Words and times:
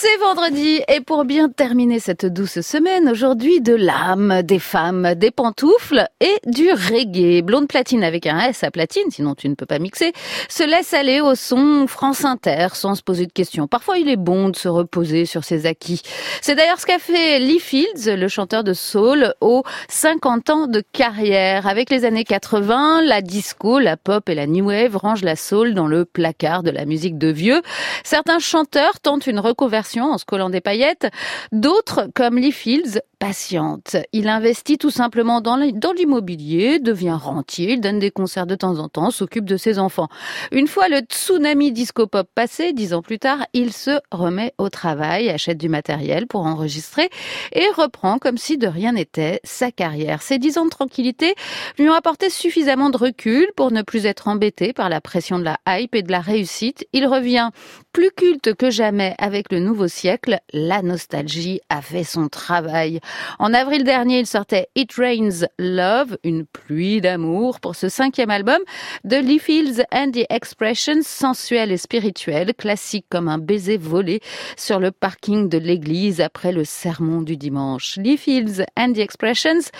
C'est 0.00 0.16
vendredi 0.18 0.80
et 0.86 1.00
pour 1.00 1.24
bien 1.24 1.48
terminer 1.48 1.98
cette 1.98 2.24
douce 2.24 2.60
semaine, 2.60 3.08
aujourd'hui 3.08 3.60
de 3.60 3.74
l'âme, 3.74 4.42
des 4.44 4.60
femmes, 4.60 5.16
des 5.16 5.32
pantoufles 5.32 6.06
et 6.20 6.36
du 6.46 6.70
reggae. 6.70 7.42
Blonde 7.42 7.66
platine 7.66 8.04
avec 8.04 8.28
un 8.28 8.38
S 8.38 8.62
à 8.62 8.70
platine, 8.70 9.10
sinon 9.10 9.34
tu 9.34 9.48
ne 9.48 9.56
peux 9.56 9.66
pas 9.66 9.80
mixer, 9.80 10.12
se 10.48 10.62
laisse 10.62 10.94
aller 10.94 11.20
au 11.20 11.34
son 11.34 11.88
France 11.88 12.24
Inter 12.24 12.68
sans 12.74 12.94
se 12.94 13.02
poser 13.02 13.26
de 13.26 13.32
questions. 13.32 13.66
Parfois 13.66 13.98
il 13.98 14.08
est 14.08 14.16
bon 14.16 14.50
de 14.50 14.56
se 14.56 14.68
reposer 14.68 15.26
sur 15.26 15.42
ses 15.42 15.66
acquis. 15.66 16.02
C'est 16.42 16.54
d'ailleurs 16.54 16.78
ce 16.78 16.86
qu'a 16.86 17.00
fait 17.00 17.40
Lee 17.40 17.58
Fields, 17.58 18.06
le 18.06 18.28
chanteur 18.28 18.62
de 18.62 18.74
soul, 18.74 19.34
aux 19.40 19.64
50 19.88 20.50
ans 20.50 20.66
de 20.68 20.80
carrière. 20.92 21.66
Avec 21.66 21.90
les 21.90 22.04
années 22.04 22.22
80, 22.22 23.02
la 23.02 23.20
disco, 23.20 23.80
la 23.80 23.96
pop 23.96 24.28
et 24.28 24.36
la 24.36 24.46
new 24.46 24.66
wave 24.66 24.96
rangent 24.96 25.24
la 25.24 25.34
soul 25.34 25.74
dans 25.74 25.88
le 25.88 26.04
placard 26.04 26.62
de 26.62 26.70
la 26.70 26.84
musique 26.84 27.18
de 27.18 27.32
vieux. 27.32 27.62
Certains 28.04 28.38
chanteurs 28.38 29.00
tentent 29.00 29.26
une 29.26 29.40
reconversion 29.40 29.87
en 29.96 30.18
se 30.18 30.24
collant 30.24 30.50
des 30.50 30.60
paillettes. 30.60 31.08
D'autres, 31.52 32.08
comme 32.14 32.38
Lee 32.38 32.52
Fields, 32.52 33.00
patiente. 33.18 33.96
Il 34.12 34.28
investit 34.28 34.78
tout 34.78 34.90
simplement 34.90 35.40
dans 35.40 35.56
l'immobilier, 35.56 36.78
devient 36.78 37.18
rentier, 37.20 37.72
il 37.72 37.80
donne 37.80 37.98
des 37.98 38.10
concerts 38.10 38.46
de 38.46 38.54
temps 38.54 38.78
en 38.78 38.88
temps, 38.88 39.10
s'occupe 39.10 39.44
de 39.44 39.56
ses 39.56 39.78
enfants. 39.78 40.08
Une 40.52 40.68
fois 40.68 40.88
le 40.88 41.00
tsunami 41.00 41.72
disco-pop 41.72 42.28
passé, 42.34 42.72
dix 42.72 42.94
ans 42.94 43.02
plus 43.02 43.18
tard, 43.18 43.46
il 43.52 43.72
se 43.72 43.98
remet 44.12 44.54
au 44.58 44.68
travail, 44.68 45.28
achète 45.30 45.58
du 45.58 45.68
matériel 45.68 46.26
pour 46.26 46.46
enregistrer 46.46 47.10
et 47.52 47.64
reprend 47.76 48.18
comme 48.18 48.38
si 48.38 48.56
de 48.56 48.66
rien 48.66 48.92
n'était 48.92 49.40
sa 49.44 49.70
carrière. 49.70 50.22
Ces 50.22 50.38
dix 50.38 50.58
ans 50.58 50.64
de 50.64 50.70
tranquillité 50.70 51.34
lui 51.78 51.88
ont 51.88 51.94
apporté 51.94 52.30
suffisamment 52.30 52.90
de 52.90 52.96
recul 52.96 53.48
pour 53.56 53.72
ne 53.72 53.82
plus 53.82 54.06
être 54.06 54.28
embêté 54.28 54.72
par 54.72 54.88
la 54.88 55.00
pression 55.00 55.38
de 55.38 55.44
la 55.44 55.58
hype 55.66 55.94
et 55.94 56.02
de 56.02 56.12
la 56.12 56.20
réussite. 56.20 56.86
Il 56.92 57.06
revient 57.06 57.50
plus 57.92 58.10
culte 58.10 58.54
que 58.54 58.70
jamais 58.70 59.14
avec 59.18 59.50
le 59.50 59.58
nouveau 59.58 59.88
siècle. 59.88 60.38
La 60.52 60.82
nostalgie 60.82 61.60
a 61.68 61.82
fait 61.82 62.04
son 62.04 62.28
travail. 62.28 63.00
En 63.38 63.54
avril 63.54 63.84
dernier, 63.84 64.20
il 64.20 64.26
sortait 64.26 64.68
It 64.74 64.92
Rains 64.94 65.46
Love, 65.58 66.18
une 66.24 66.46
pluie 66.46 67.00
d'amour 67.00 67.60
pour 67.60 67.74
ce 67.74 67.88
cinquième 67.88 68.30
album 68.30 68.58
de 69.04 69.16
Lee 69.16 69.38
Fields 69.38 69.82
and 69.92 70.10
the 70.12 70.26
Expressions, 70.30 71.02
sensuel 71.02 71.72
et 71.72 71.76
spirituel, 71.76 72.54
classique 72.54 73.06
comme 73.08 73.28
un 73.28 73.38
baiser 73.38 73.76
volé 73.76 74.20
sur 74.56 74.80
le 74.80 74.90
parking 74.90 75.48
de 75.48 75.58
l'église 75.58 76.20
après 76.20 76.52
le 76.52 76.64
sermon 76.64 77.22
du 77.22 77.36
dimanche. 77.36 77.96
Lee 77.96 78.16
Fields 78.16 78.64
and 78.76 78.92
the 78.94 78.98
Expressions, 78.98 79.70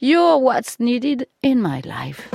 You're 0.00 0.40
what's 0.40 0.78
needed 0.78 1.26
in 1.44 1.56
my 1.56 1.80
life. 1.84 2.28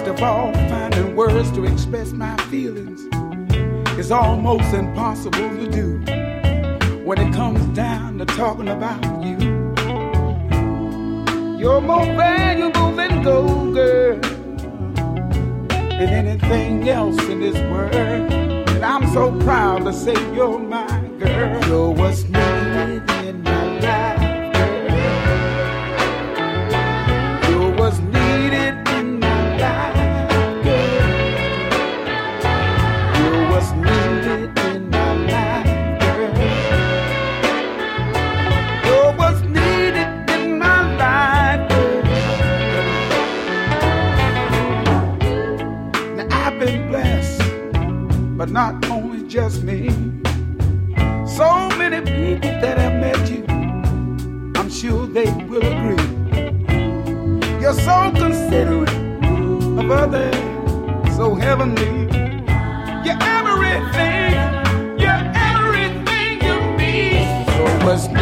First 0.00 0.12
of 0.12 0.22
all, 0.22 0.50
finding 0.54 1.14
words 1.14 1.50
to 1.50 1.66
express 1.66 2.12
my 2.12 2.34
feelings 2.44 3.02
is 3.98 4.10
almost 4.10 4.72
impossible 4.72 5.50
to 5.50 5.70
do 5.70 5.98
when 7.04 7.18
it 7.18 7.34
comes 7.34 7.62
down 7.76 8.16
to 8.16 8.24
talking 8.24 8.68
about 8.68 9.04
you. 9.22 9.36
You're 11.58 11.82
more 11.82 12.06
valuable 12.06 12.92
than 12.92 13.22
gold, 13.22 13.74
girl, 13.74 14.18
than 15.68 16.08
anything 16.08 16.88
else 16.88 17.22
in 17.24 17.40
this 17.40 17.56
world. 17.70 17.94
And 17.94 18.82
I'm 18.82 19.06
so 19.12 19.38
proud 19.40 19.84
to 19.84 19.92
say 19.92 20.14
you're 20.34 20.58
my 20.58 20.88
girl. 21.18 21.62
You're 21.66 21.90
what's 21.90 22.22
needed 22.22 22.49
just 49.30 49.62
me. 49.62 49.88
So 51.24 51.68
many 51.78 52.00
people 52.00 52.50
that 52.60 52.76
have 52.78 53.00
met 53.00 53.30
you, 53.30 53.44
I'm 54.56 54.68
sure 54.68 55.06
they 55.06 55.30
will 55.48 55.62
agree. 55.62 56.04
You're 57.60 57.74
so 57.74 58.10
considerate 58.16 58.90
of 59.78 59.88
others, 59.88 60.34
so 61.14 61.36
heavenly. 61.36 62.08
You're 63.04 63.22
everything, 63.22 64.32
you're 64.98 65.24
everything 65.52 66.42
you 66.42 66.56
need. 66.76 67.46
So 67.46 67.64
much 67.86 68.19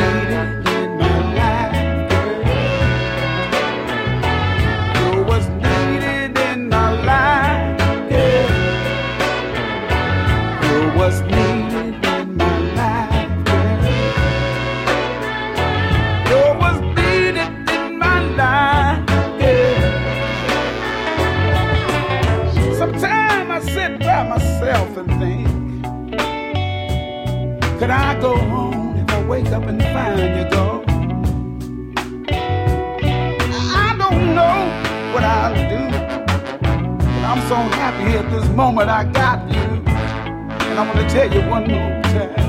at 38.17 38.31
this 38.31 38.49
moment 38.51 38.89
I 38.89 39.05
got 39.05 39.47
you. 39.53 39.61
And 39.61 40.79
I 40.79 40.87
want 40.87 40.99
to 40.99 41.09
tell 41.15 41.33
you 41.33 41.49
one 41.49 41.69
more 41.69 42.03
time. 42.03 42.48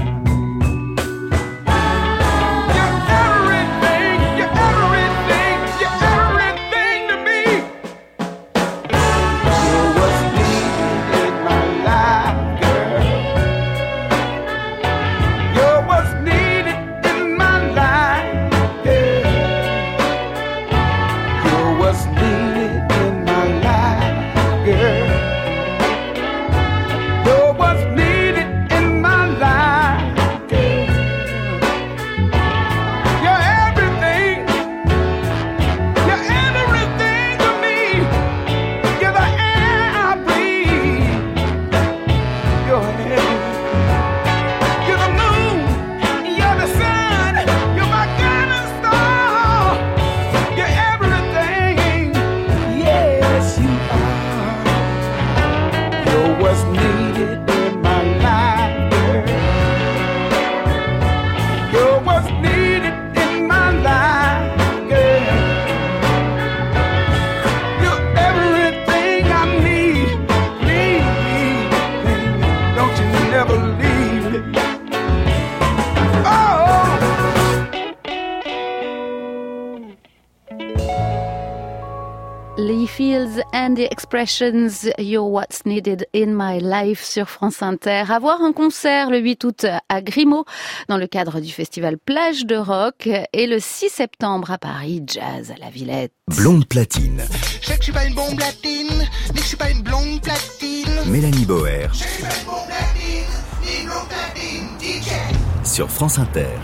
Expressions, 83.85 84.89
You're 84.97 85.29
What's 85.29 85.65
Needed 85.65 86.07
in 86.13 86.33
My 86.35 86.59
Life 86.59 87.03
sur 87.03 87.29
France 87.29 87.61
Inter. 87.61 88.03
Avoir 88.09 88.41
un 88.41 88.51
concert 88.51 89.09
le 89.09 89.19
8 89.19 89.43
août 89.43 89.65
à 89.87 90.01
Grimaud 90.01 90.45
dans 90.87 90.97
le 90.97 91.07
cadre 91.07 91.39
du 91.39 91.51
festival 91.51 91.97
Plage 91.97 92.45
de 92.45 92.55
Rock 92.55 93.09
et 93.33 93.47
le 93.47 93.59
6 93.59 93.89
septembre 93.89 94.51
à 94.51 94.57
Paris, 94.57 95.03
Jazz 95.07 95.51
à 95.51 95.59
la 95.59 95.69
Villette. 95.69 96.11
Blonde 96.27 96.67
platine. 96.67 97.23
Je 97.61 97.67
sais 97.67 97.73
que 97.73 97.79
je 97.79 97.83
suis 97.83 97.91
pas 97.93 98.05
une 98.05 98.13
blonde 98.13 98.35
platine, 98.35 99.07
mais 99.27 99.35
que 99.35 99.41
je 99.41 99.47
suis 99.47 99.57
pas 99.57 99.69
une 99.69 99.81
blonde 99.81 100.21
platine. 100.21 101.11
Mélanie 101.11 101.45
Boer. 101.45 101.87
Je 101.91 101.97
suis 101.97 102.23
pas 102.23 102.29
une 102.29 102.45
blonde 102.45 102.67
platine, 102.67 103.33
ni 103.63 103.81
une 103.81 103.87
blonde 103.87 104.07
platine, 104.09 105.01
DJ. 105.01 105.67
Sur 105.67 105.89
France 105.89 106.19
Inter. 106.19 106.57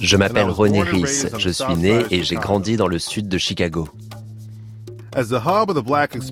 Je 0.00 0.16
m'appelle 0.16 0.50
Ronnie 0.50 0.82
Reese, 0.82 1.28
je 1.38 1.50
suis 1.50 1.76
né 1.76 2.04
et 2.10 2.22
j'ai 2.22 2.34
grandi 2.34 2.76
dans 2.76 2.88
le 2.88 2.98
sud 2.98 3.28
de 3.28 3.38
Chicago. 3.38 3.88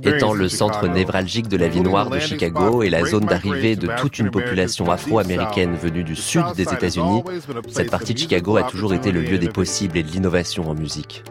Étant 0.05 0.35
le 0.35 0.49
centre 0.49 0.89
névralgique 0.89 1.49
de 1.49 1.57
la 1.57 1.69
vie 1.69 1.81
noire 1.81 2.11
de 2.11 2.19
Chicago 2.19 2.83
et 2.83 2.91
la 2.91 3.05
zone 3.05 3.25
d'arrivée 3.25 3.77
de 3.77 3.89
toute 3.99 4.19
une 4.19 4.31
population 4.31 4.91
afro-américaine 4.91 5.75
venue 5.75 6.03
du 6.03 6.17
sud 6.17 6.45
des 6.57 6.65
États-Unis, 6.65 7.23
cette 7.71 7.91
partie 7.91 8.15
de 8.15 8.19
Chicago 8.19 8.57
a 8.57 8.65
toujours 8.65 8.95
été 8.95 9.13
le 9.13 9.23
lieu 9.23 9.39
des 9.39 9.49
possibles 9.49 9.97
et 9.97 10.03
de 10.03 10.11
l'innovation 10.11 10.69
en 10.69 10.75
musique. 10.75 11.23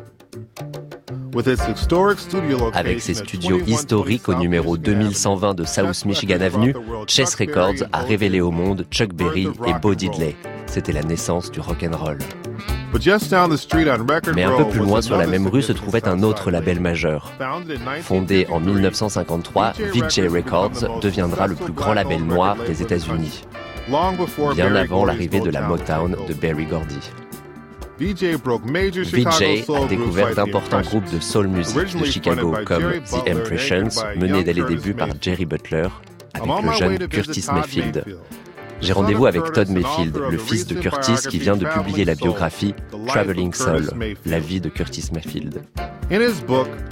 Avec 2.73 3.01
ses 3.01 3.13
studios 3.15 3.59
historiques 3.65 4.29
au 4.29 4.35
numéro 4.35 4.77
2120 4.77 5.53
de 5.53 5.65
South 5.65 6.05
Michigan 6.05 6.41
Avenue, 6.41 6.75
Chess 7.07 7.35
Records 7.35 7.87
a 7.91 8.01
révélé 8.01 8.39
au 8.39 8.51
monde 8.51 8.85
Chuck 8.89 9.13
Berry 9.13 9.47
et 9.67 9.73
Bo 9.81 9.95
Diddley. 9.95 10.35
C'était 10.73 10.91
la 10.91 11.03
naissance 11.03 11.51
du 11.51 11.59
rock 11.59 11.83
and 11.83 11.95
roll. 11.95 12.17
Mais 14.35 14.43
un 14.43 14.57
peu 14.57 14.67
plus 14.67 14.79
loin 14.79 15.03
sur 15.03 15.17
la 15.17 15.27
même 15.27 15.45
rue 15.45 15.61
se 15.61 15.71
trouvait 15.71 16.07
un 16.07 16.23
autre 16.23 16.49
label 16.49 16.79
majeur. 16.79 17.31
Fondé 18.01 18.47
en 18.49 18.59
1953, 18.59 19.73
VJ 19.93 20.21
Records 20.21 20.99
deviendra 20.99 21.45
le 21.45 21.53
plus 21.53 21.73
grand 21.73 21.93
label 21.93 22.23
noir 22.23 22.57
des 22.65 22.81
États-Unis, 22.81 23.43
bien 24.55 24.73
avant 24.73 25.05
l'arrivée 25.05 25.41
de 25.41 25.51
la 25.51 25.61
Motown 25.61 26.15
de 26.27 26.33
Berry 26.33 26.65
Gordy. 26.65 27.11
VJ 27.99 28.23
a 28.23 29.87
découvert 29.87 30.33
d'importants 30.33 30.81
groupes 30.81 31.11
de 31.13 31.19
soul 31.19 31.49
music 31.49 31.99
de 31.99 32.05
Chicago 32.05 32.55
comme 32.65 32.93
The 33.11 33.29
Impressions, 33.29 34.03
menés 34.15 34.43
dès 34.43 34.53
les 34.53 34.63
débuts 34.63 34.95
par 34.95 35.09
Jerry 35.21 35.45
Butler, 35.45 35.89
avec 36.33 36.65
le 36.65 36.71
jeune 36.71 37.07
Curtis 37.07 37.45
Mayfield. 37.53 38.03
J'ai 38.83 38.91
rendez-vous 38.91 39.25
avec 39.25 39.53
Todd 39.53 39.69
Mayfield, 39.69 40.19
le 40.29 40.37
fils 40.37 40.67
de 40.67 40.75
Curtis 40.75 41.27
qui 41.29 41.39
vient 41.39 41.55
de 41.55 41.65
publier 41.65 42.03
la 42.03 42.15
biographie 42.15 42.75
Traveling 43.07 43.53
Soul, 43.53 43.89
la 44.25 44.39
vie 44.39 44.59
de 44.59 44.67
Curtis 44.67 45.09
Mayfield. 45.13 45.63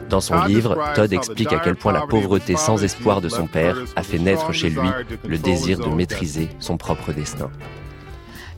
Dans 0.09 0.21
son 0.21 0.41
livre, 0.45 0.77
Todd 0.95 1.11
explique 1.11 1.51
à 1.51 1.59
quel 1.59 1.75
point 1.75 1.91
la 1.91 2.07
pauvreté 2.07 2.55
sans 2.55 2.81
espoir 2.81 3.19
de 3.19 3.27
son 3.27 3.45
père 3.45 3.77
a 3.97 4.03
fait 4.03 4.19
naître 4.19 4.53
chez 4.53 4.69
lui 4.69 4.89
le 5.27 5.37
désir 5.37 5.79
de 5.79 5.89
maîtriser 5.93 6.47
son 6.59 6.77
propre 6.77 7.11
destin. 7.11 7.51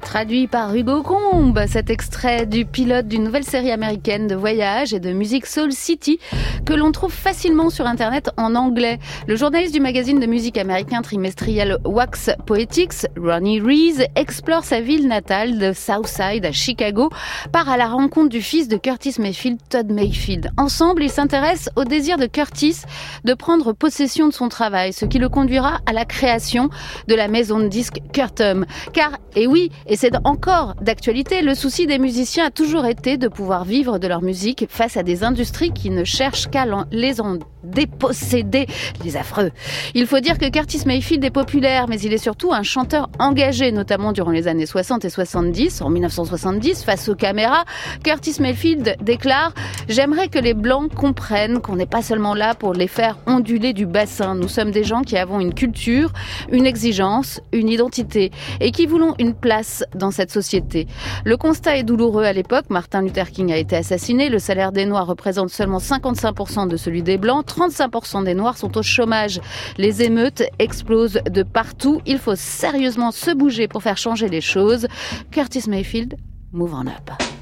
Traduit 0.05 0.47
par 0.47 0.75
Hugo 0.75 1.01
Combe, 1.01 1.65
cet 1.67 1.89
extrait 1.89 2.45
du 2.45 2.65
pilote 2.65 3.07
d'une 3.07 3.23
nouvelle 3.23 3.43
série 3.43 3.71
américaine 3.71 4.27
de 4.27 4.35
voyage 4.35 4.93
et 4.93 4.99
de 4.99 5.11
musique 5.11 5.47
Soul 5.47 5.71
City 5.71 6.19
que 6.65 6.73
l'on 6.73 6.91
trouve 6.91 7.11
facilement 7.11 7.69
sur 7.71 7.87
internet 7.87 8.29
en 8.37 8.53
anglais. 8.53 8.99
Le 9.27 9.35
journaliste 9.35 9.73
du 9.73 9.79
magazine 9.79 10.19
de 10.19 10.27
musique 10.27 10.57
américain 10.57 11.01
trimestriel 11.01 11.77
Wax 11.83 12.29
Poetics, 12.45 13.07
Ronnie 13.17 13.59
Reese, 13.59 14.05
explore 14.15 14.63
sa 14.63 14.81
ville 14.81 15.07
natale 15.07 15.57
de 15.57 15.73
Southside 15.73 16.45
à 16.45 16.51
Chicago, 16.51 17.09
part 17.51 17.69
à 17.69 17.77
la 17.77 17.87
rencontre 17.87 18.29
du 18.29 18.41
fils 18.41 18.67
de 18.67 18.77
Curtis 18.77 19.15
Mayfield, 19.19 19.59
Todd 19.69 19.91
Mayfield. 19.91 20.51
Ensemble, 20.57 21.03
ils 21.03 21.09
s'intéressent 21.09 21.69
au 21.75 21.85
désir 21.85 22.17
de 22.17 22.27
Curtis 22.27 22.81
de 23.23 23.33
prendre 23.33 23.73
possession 23.73 24.27
de 24.27 24.33
son 24.33 24.47
travail, 24.47 24.93
ce 24.93 25.05
qui 25.05 25.17
le 25.17 25.29
conduira 25.29 25.79
à 25.87 25.93
la 25.93 26.05
création 26.05 26.69
de 27.07 27.15
la 27.15 27.27
maison 27.27 27.59
de 27.59 27.67
disques 27.67 27.99
Curtum. 28.13 28.65
Car, 28.93 29.17
et 29.35 29.47
oui, 29.47 29.71
et 29.87 29.92
c'est 29.95 30.15
encore 30.23 30.75
d'actualité, 30.81 31.41
le 31.41 31.55
souci 31.55 31.87
des 31.87 31.99
musiciens 31.99 32.47
a 32.47 32.51
toujours 32.51 32.85
été 32.85 33.17
de 33.17 33.27
pouvoir 33.27 33.65
vivre 33.65 33.99
de 33.99 34.07
leur 34.07 34.21
musique 34.21 34.65
face 34.69 34.97
à 34.97 35.03
des 35.03 35.23
industries 35.23 35.71
qui 35.71 35.89
ne 35.89 36.03
cherchent 36.03 36.49
qu'à 36.49 36.65
les 36.91 37.21
en 37.21 37.37
déposséder, 37.63 38.67
les 39.03 39.17
affreux. 39.17 39.51
Il 39.93 40.05
faut 40.05 40.19
dire 40.19 40.37
que 40.37 40.49
Curtis 40.49 40.81
Mayfield 40.85 41.23
est 41.23 41.31
populaire, 41.31 41.87
mais 41.87 41.99
il 41.99 42.13
est 42.13 42.17
surtout 42.17 42.53
un 42.53 42.63
chanteur 42.63 43.09
engagé, 43.19 43.71
notamment 43.71 44.11
durant 44.11 44.31
les 44.31 44.47
années 44.47 44.65
60 44.65 45.05
et 45.05 45.09
70. 45.09 45.81
En 45.81 45.89
1970, 45.89 46.83
face 46.83 47.07
aux 47.09 47.15
caméras, 47.15 47.63
Curtis 48.03 48.35
Mayfield 48.39 48.97
déclare 49.01 49.53
«J'aimerais 49.87 50.27
que 50.27 50.39
les 50.39 50.53
Blancs 50.53 50.93
comprennent 50.93 51.61
qu'on 51.61 51.75
n'est 51.75 51.85
pas 51.85 52.01
seulement 52.01 52.35
là 52.35 52.53
pour 52.53 52.73
les 52.73 52.87
faire 52.87 53.17
onduler 53.27 53.73
du 53.73 53.85
bassin. 53.85 54.35
Nous 54.35 54.49
sommes 54.49 54.71
des 54.71 54.83
gens 54.83 55.01
qui 55.01 55.17
avons 55.17 55.39
une 55.39 55.53
culture, 55.53 56.11
une 56.51 56.65
exigence, 56.65 57.39
une 57.51 57.69
identité, 57.69 58.31
et 58.59 58.71
qui 58.71 58.85
voulons 58.85 59.15
une 59.19 59.33
place 59.33 59.82
dans 59.95 60.11
cette 60.11 60.31
société. 60.31 60.87
Le 61.25 61.37
constat 61.37 61.77
est 61.77 61.83
douloureux 61.83 62.23
à 62.23 62.33
l'époque. 62.33 62.65
Martin 62.69 63.01
Luther 63.01 63.29
King 63.31 63.51
a 63.51 63.57
été 63.57 63.75
assassiné. 63.75 64.29
Le 64.29 64.39
salaire 64.39 64.71
des 64.71 64.85
Noirs 64.85 65.07
représente 65.07 65.49
seulement 65.49 65.79
55% 65.79 66.67
de 66.67 66.77
celui 66.77 67.03
des 67.03 67.17
Blancs. 67.17 67.45
35% 67.47 68.23
des 68.23 68.33
Noirs 68.33 68.57
sont 68.57 68.77
au 68.77 68.83
chômage. 68.83 69.41
Les 69.77 70.03
émeutes 70.03 70.43
explosent 70.59 71.19
de 71.29 71.43
partout. 71.43 72.01
Il 72.05 72.19
faut 72.19 72.35
sérieusement 72.35 73.11
se 73.11 73.31
bouger 73.31 73.67
pour 73.67 73.83
faire 73.83 73.97
changer 73.97 74.29
les 74.29 74.41
choses. 74.41 74.87
Curtis 75.31 75.69
Mayfield, 75.69 76.15
move 76.51 76.73
on 76.73 76.87
up. 76.87 77.32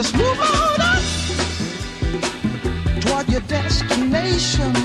Just 0.00 0.16
move 0.16 0.40
on 0.40 0.80
up 0.80 1.02
toward 3.02 3.28
your 3.28 3.42
destination. 3.42 4.79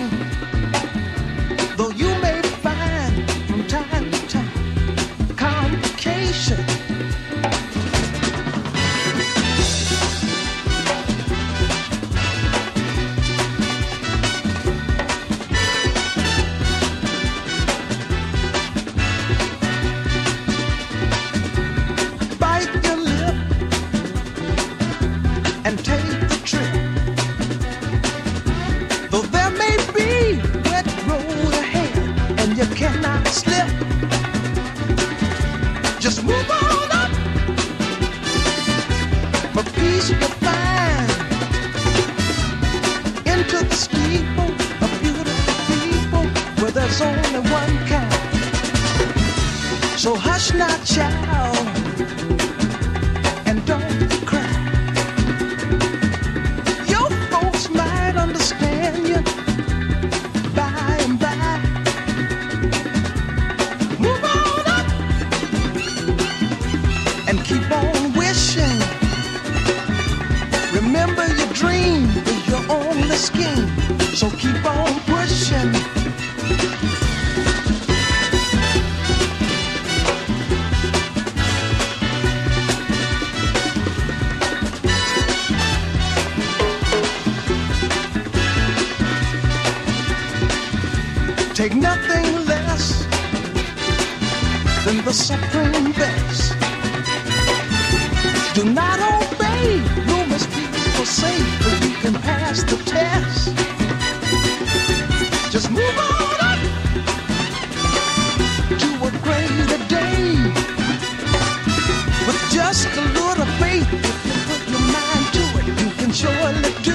It, 116.23 116.87
you 116.87 116.94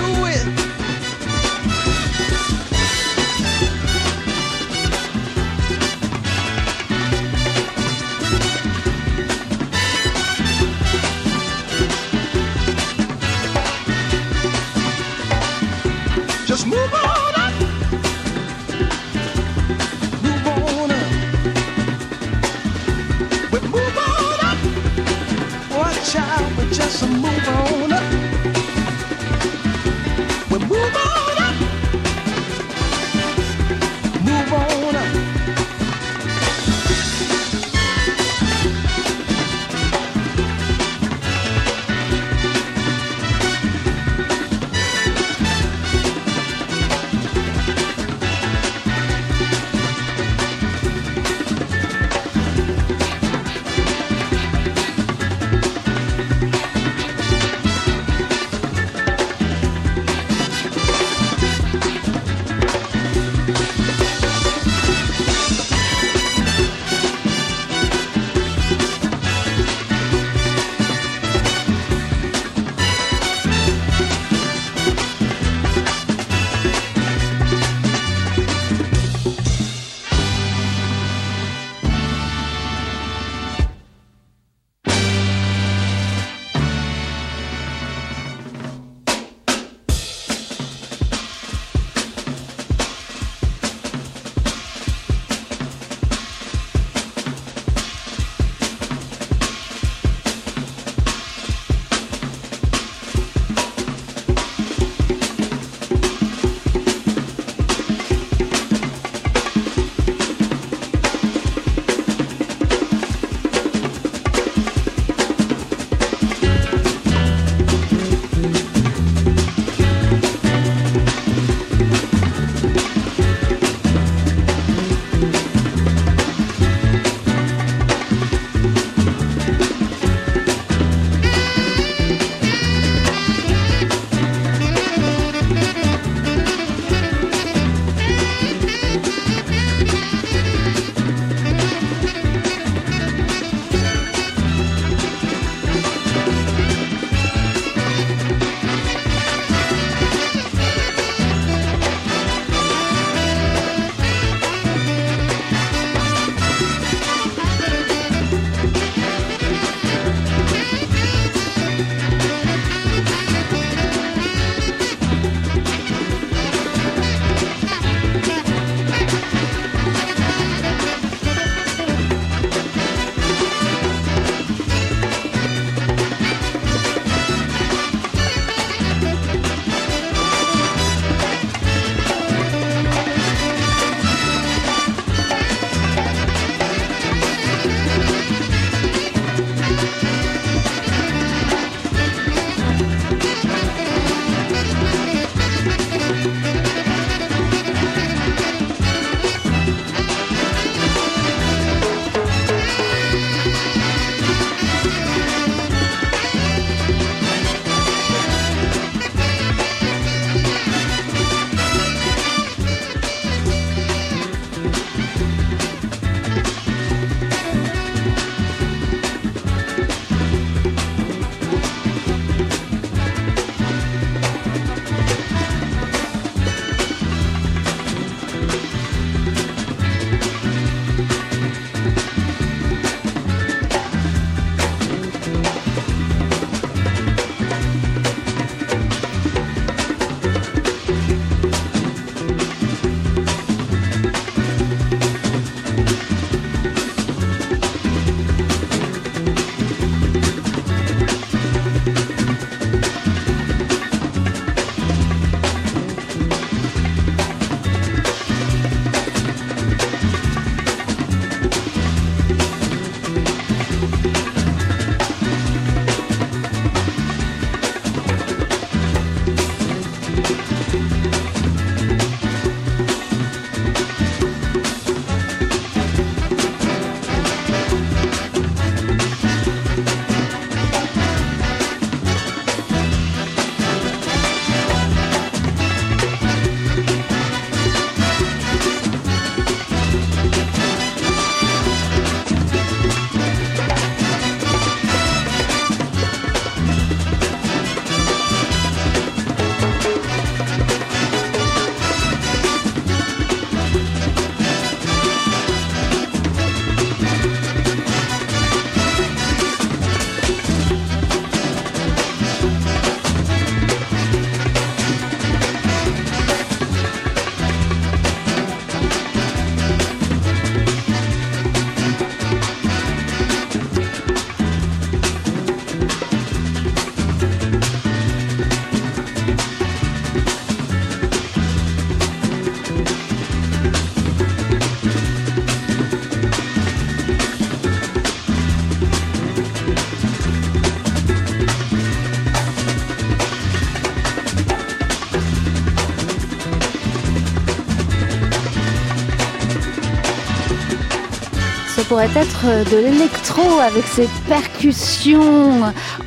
pourrait 352.13 352.23
être 352.23 352.71
de 352.71 352.77
l'électro 352.79 353.43
avec 353.61 353.85
ses 353.85 354.09
percussions 354.29 355.63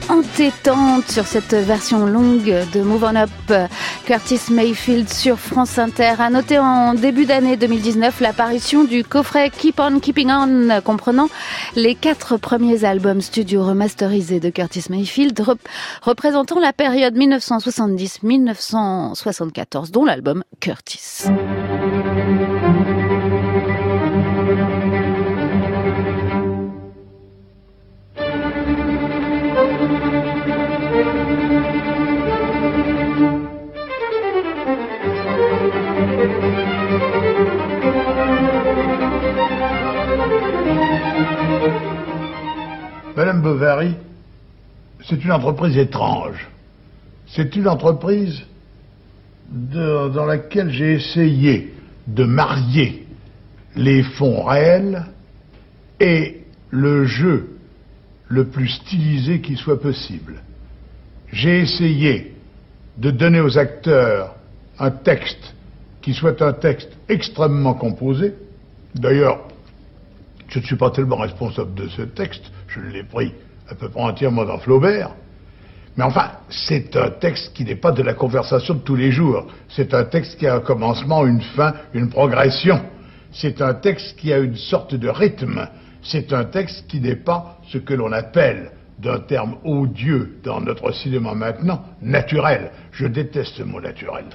entêtantes 0.09 1.09
sur 1.09 1.25
cette 1.25 1.53
version 1.53 2.05
longue 2.05 2.53
de 2.73 2.81
Move 2.81 3.03
On 3.03 3.15
Up. 3.15 3.29
Curtis 4.05 4.41
Mayfield 4.51 5.07
sur 5.09 5.39
France 5.39 5.79
Inter 5.79 6.15
a 6.19 6.29
noté 6.29 6.59
en 6.59 6.93
début 6.93 7.25
d'année 7.25 7.55
2019 7.57 8.21
l'apparition 8.21 8.83
du 8.83 9.03
coffret 9.03 9.49
Keep 9.49 9.79
On 9.79 9.99
Keeping 9.99 10.29
On 10.31 10.79
comprenant 10.81 11.29
les 11.75 11.95
quatre 11.95 12.37
premiers 12.37 12.85
albums 12.85 13.21
studio 13.21 13.65
remasterisés 13.65 14.39
de 14.39 14.49
Curtis 14.49 14.85
Mayfield 14.89 15.39
représentant 16.01 16.59
la 16.59 16.73
période 16.73 17.15
1970-1974 17.15 19.91
dont 19.91 20.05
l'album 20.05 20.43
Curtis. 20.59 21.25
Bovary, 43.41 43.95
c'est 45.07 45.23
une 45.23 45.31
entreprise 45.31 45.77
étrange. 45.77 46.47
C'est 47.27 47.55
une 47.55 47.67
entreprise 47.67 48.43
dans 49.49 50.25
laquelle 50.25 50.71
j'ai 50.71 50.93
essayé 50.93 51.73
de 52.07 52.23
marier 52.23 53.05
les 53.75 54.03
fonds 54.03 54.43
réels 54.43 55.05
et 55.99 56.41
le 56.69 57.05
jeu 57.05 57.57
le 58.27 58.45
plus 58.45 58.67
stylisé 58.67 59.41
qui 59.41 59.55
soit 59.55 59.79
possible. 59.79 60.41
J'ai 61.31 61.59
essayé 61.59 62.35
de 62.97 63.11
donner 63.11 63.41
aux 63.41 63.57
acteurs 63.57 64.35
un 64.79 64.91
texte 64.91 65.53
qui 66.01 66.13
soit 66.13 66.41
un 66.41 66.53
texte 66.53 66.89
extrêmement 67.09 67.73
composé. 67.73 68.33
D'ailleurs, 68.95 69.47
je 70.53 70.59
ne 70.59 70.65
suis 70.65 70.75
pas 70.75 70.91
tellement 70.91 71.15
responsable 71.15 71.73
de 71.73 71.87
ce 71.87 72.03
texte, 72.03 72.43
je 72.67 72.79
l'ai 72.79 73.03
pris 73.03 73.33
à 73.67 73.73
peu 73.73 73.89
près 73.89 74.01
entièrement 74.01 74.45
dans 74.45 74.59
Flaubert. 74.59 75.09
Mais 75.97 76.03
enfin, 76.03 76.29
c'est 76.49 76.95
un 76.95 77.09
texte 77.09 77.53
qui 77.53 77.65
n'est 77.65 77.75
pas 77.75 77.91
de 77.91 78.03
la 78.03 78.13
conversation 78.13 78.75
de 78.75 78.79
tous 78.79 78.95
les 78.95 79.11
jours. 79.11 79.47
C'est 79.69 79.95
un 79.95 80.03
texte 80.03 80.37
qui 80.37 80.45
a 80.45 80.55
un 80.55 80.59
commencement, 80.59 81.25
une 81.25 81.41
fin, 81.41 81.73
une 81.95 82.09
progression. 82.09 82.81
C'est 83.31 83.61
un 83.61 83.73
texte 83.73 84.15
qui 84.17 84.31
a 84.31 84.37
une 84.37 84.55
sorte 84.55 84.93
de 84.93 85.09
rythme. 85.09 85.67
C'est 86.03 86.31
un 86.33 86.43
texte 86.43 86.85
qui 86.87 86.99
n'est 86.99 87.15
pas 87.15 87.57
ce 87.71 87.79
que 87.79 87.95
l'on 87.95 88.11
appelle, 88.11 88.71
d'un 88.99 89.19
terme 89.19 89.55
odieux 89.63 90.37
dans 90.43 90.61
notre 90.61 90.91
cinéma 90.91 91.33
maintenant, 91.33 91.83
naturel. 91.99 92.71
Je 92.91 93.07
déteste 93.07 93.55
ce 93.55 93.63
mot 93.63 93.81
naturel. 93.81 94.25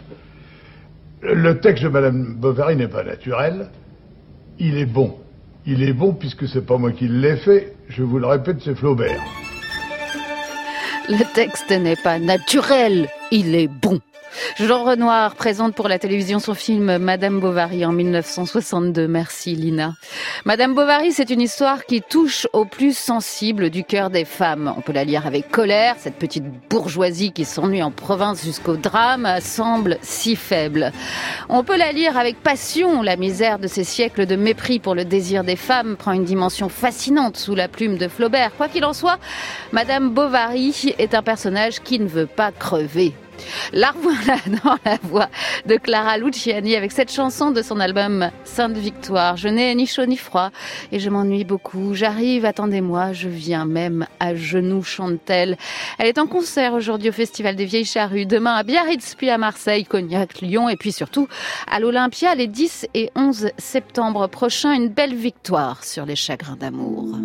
Le 1.22 1.60
texte 1.60 1.84
de 1.84 1.88
Madame 1.88 2.34
Bovary 2.34 2.74
n'est 2.74 2.88
pas 2.88 3.04
naturel. 3.04 3.68
Il 4.58 4.76
est 4.78 4.86
bon. 4.86 5.16
Il 5.70 5.82
est 5.82 5.92
bon 5.92 6.14
puisque 6.14 6.48
c'est 6.48 6.64
pas 6.64 6.78
moi 6.78 6.92
qui 6.92 7.08
l'ai 7.08 7.36
fait. 7.36 7.74
Je 7.90 8.02
vous 8.02 8.18
le 8.18 8.26
répète, 8.26 8.56
c'est 8.64 8.74
Flaubert. 8.74 9.20
Le 11.10 11.34
texte 11.34 11.70
n'est 11.70 11.94
pas 12.02 12.18
naturel, 12.18 13.06
il 13.30 13.54
est 13.54 13.68
bon. 13.68 14.00
Jean 14.58 14.84
Renoir 14.84 15.34
présente 15.34 15.74
pour 15.74 15.88
la 15.88 15.98
télévision 15.98 16.38
son 16.38 16.54
film 16.54 16.98
Madame 16.98 17.40
Bovary 17.40 17.84
en 17.84 17.92
1962. 17.92 19.06
Merci 19.06 19.54
Lina. 19.54 19.94
Madame 20.44 20.74
Bovary, 20.74 21.12
c'est 21.12 21.30
une 21.30 21.40
histoire 21.40 21.84
qui 21.84 22.02
touche 22.02 22.46
au 22.52 22.64
plus 22.64 22.96
sensible 22.96 23.70
du 23.70 23.84
cœur 23.84 24.10
des 24.10 24.24
femmes. 24.24 24.72
On 24.76 24.80
peut 24.80 24.92
la 24.92 25.04
lire 25.04 25.26
avec 25.26 25.50
colère. 25.50 25.96
Cette 25.98 26.16
petite 26.16 26.44
bourgeoisie 26.68 27.32
qui 27.32 27.44
s'ennuie 27.44 27.82
en 27.82 27.90
province 27.90 28.44
jusqu'au 28.44 28.76
drame 28.76 29.28
semble 29.40 29.98
si 30.02 30.36
faible. 30.36 30.92
On 31.48 31.64
peut 31.64 31.76
la 31.76 31.92
lire 31.92 32.16
avec 32.18 32.42
passion. 32.42 33.02
La 33.02 33.16
misère 33.16 33.58
de 33.58 33.66
ces 33.66 33.84
siècles 33.84 34.26
de 34.26 34.36
mépris 34.36 34.78
pour 34.78 34.94
le 34.94 35.04
désir 35.04 35.44
des 35.44 35.56
femmes 35.56 35.96
prend 35.96 36.12
une 36.12 36.24
dimension 36.24 36.68
fascinante 36.68 37.36
sous 37.36 37.54
la 37.54 37.68
plume 37.68 37.96
de 37.96 38.08
Flaubert. 38.08 38.52
Quoi 38.56 38.68
qu'il 38.68 38.84
en 38.84 38.92
soit, 38.92 39.18
Madame 39.72 40.10
Bovary 40.10 40.94
est 40.98 41.14
un 41.14 41.22
personnage 41.22 41.80
qui 41.80 41.98
ne 41.98 42.08
veut 42.08 42.26
pas 42.26 42.52
crever. 42.52 43.14
La 43.72 43.90
revoilà 43.90 44.36
dans 44.62 44.76
la 44.84 44.98
voix 45.02 45.28
de 45.66 45.76
Clara 45.76 46.18
Luciani 46.18 46.76
avec 46.76 46.92
cette 46.92 47.12
chanson 47.12 47.50
de 47.50 47.62
son 47.62 47.80
album 47.80 48.30
Sainte 48.44 48.76
Victoire. 48.76 49.36
Je 49.36 49.48
n'ai 49.48 49.74
ni 49.74 49.86
chaud 49.86 50.06
ni 50.06 50.16
froid 50.16 50.50
et 50.92 50.98
je 50.98 51.10
m'ennuie 51.10 51.44
beaucoup. 51.44 51.94
J'arrive, 51.94 52.44
attendez-moi, 52.44 53.12
je 53.12 53.28
viens 53.28 53.64
même 53.64 54.06
à 54.20 54.34
genoux, 54.34 54.82
chante-t-elle. 54.82 55.56
Elle 55.98 56.06
est 56.06 56.18
en 56.18 56.26
concert 56.26 56.74
aujourd'hui 56.74 57.10
au 57.10 57.12
Festival 57.12 57.56
des 57.56 57.64
Vieilles 57.64 57.84
Charrues, 57.84 58.26
demain 58.26 58.54
à 58.54 58.62
Biarritz, 58.62 59.14
puis 59.14 59.30
à 59.30 59.38
Marseille, 59.38 59.84
Cognac, 59.84 60.40
Lyon 60.40 60.68
et 60.68 60.76
puis 60.76 60.92
surtout 60.92 61.28
à 61.70 61.80
l'Olympia 61.80 62.34
les 62.34 62.46
10 62.46 62.86
et 62.94 63.10
11 63.14 63.50
septembre 63.58 64.26
prochains. 64.28 64.72
Une 64.72 64.88
belle 64.88 65.14
victoire 65.14 65.84
sur 65.84 66.06
les 66.06 66.16
chagrins 66.16 66.56
d'amour. 66.56 67.16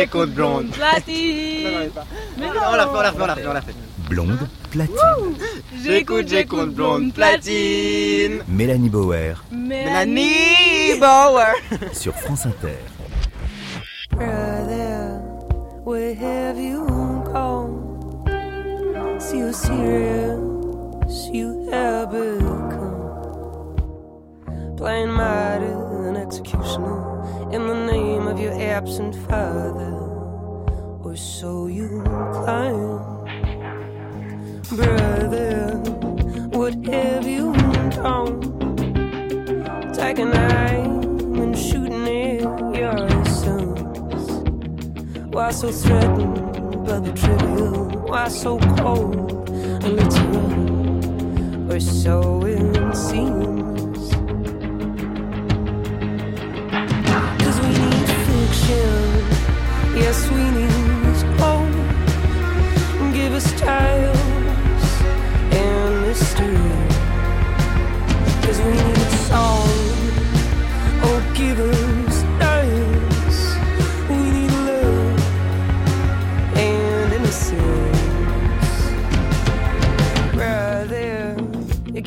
J'écoute, 0.00 0.20
j'écoute 0.20 0.34
blonde. 0.34 0.70
Platine. 0.70 1.90
Mais 2.38 2.46
non, 2.46 2.52
on 2.70 2.74
l'a 2.74 2.86
fait, 2.86 2.96
on 2.96 3.02
l'a 3.02 3.12
fait, 3.12 3.20
on 3.22 3.26
l'a 3.26 3.36
fait, 3.36 3.46
on 3.46 3.52
l'a 3.52 3.60
fait. 3.60 3.74
Blonde 4.08 4.48
platine. 4.70 4.96
J'écoute, 5.84 6.26
j'écoute 6.26 6.74
blonde 6.74 7.12
platine. 7.12 8.42
Mélanie 8.48 8.88
Bauer 8.88 9.44
Mélanie 9.52 10.98
Bauer. 10.98 11.54
sur 11.92 12.14
France 12.14 12.46
Inter. 12.46 12.78
Why 45.40 45.52
so 45.52 45.72
threatened 45.72 46.86
by 46.86 46.98
the 46.98 47.12
trivial? 47.12 47.86
Why 48.10 48.28
so 48.28 48.58
cold 48.76 49.48
and 49.48 49.96
literal? 49.96 51.72
Or 51.72 51.80
so 51.80 52.44
it 52.44 52.94
seems. 52.94 54.12
Cause 57.40 57.58
we 57.62 57.70
need 57.84 58.08
fiction. 58.28 59.00
Yes, 59.96 60.30
we 60.30 60.44
need 60.58 60.70
hope. 61.40 63.14
Give 63.14 63.32
us 63.32 63.50
tales 63.58 64.09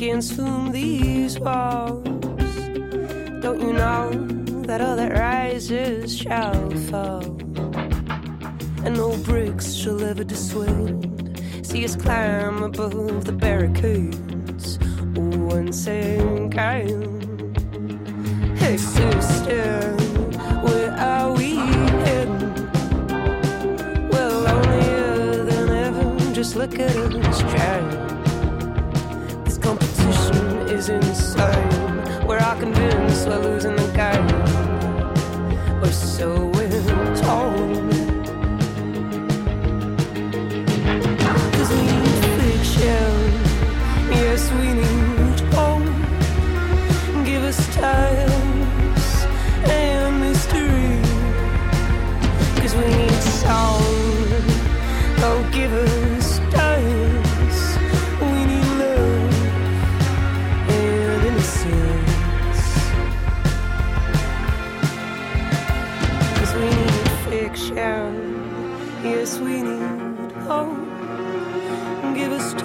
against 0.03 0.33
whom 0.33 0.69
these 0.73 1.39
walls? 1.39 2.03
Don't 3.41 3.61
you 3.61 3.71
know 3.71 4.11
that 4.67 4.81
all 4.81 4.97
that 4.97 5.13
rises 5.17 6.17
shall 6.17 6.69
fall? 6.89 7.23
And 8.83 8.97
no 8.97 9.15
bricks 9.23 9.71
shall 9.71 10.03
ever 10.03 10.25
dissuade. 10.25 11.41
See 11.65 11.85
us 11.85 11.95
climb 11.95 12.63
above 12.63 13.23
the 13.23 13.31
barricades 13.31 14.77
once 15.15 15.87
again. 15.87 16.99
Hey, 18.57 18.75
sister, 18.75 19.95
where 20.63 20.91
are 20.91 21.31
we 21.31 21.55
heading? 22.05 22.53
Well, 24.09 24.41
lonelier 24.41 25.45
than 25.45 25.69
ever. 25.69 26.33
Just 26.33 26.57
look 26.57 26.77
at 26.77 26.93
us 26.93 27.39
trying. 27.39 28.02
We're 30.89 32.39
all 32.39 32.57
convinced 32.57 33.25
we're 33.25 33.39
losing 33.39 33.73
the 33.77 33.87
game. 33.95 34.27
Or 35.81 35.89
so 35.89 36.52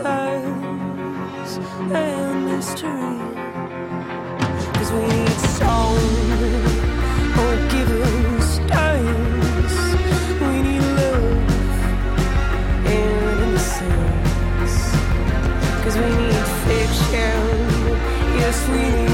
Give 0.09 1.93
and 1.93 2.47
mystery. 2.47 3.19
Cause 4.77 4.91
we 4.93 5.01
need 5.13 5.39
song. 5.59 5.99
Oh, 7.41 7.55
give 7.73 7.91
us 8.07 8.59
dance. 8.73 9.77
We 10.41 10.55
need 10.67 10.85
love 10.99 11.79
and 12.87 13.31
innocence. 13.43 14.77
Cause 15.85 15.97
we 16.03 16.09
need 16.21 16.47
fiction. 16.69 17.41
Yes, 18.41 18.59
we 18.69 18.81
need 18.97 19.08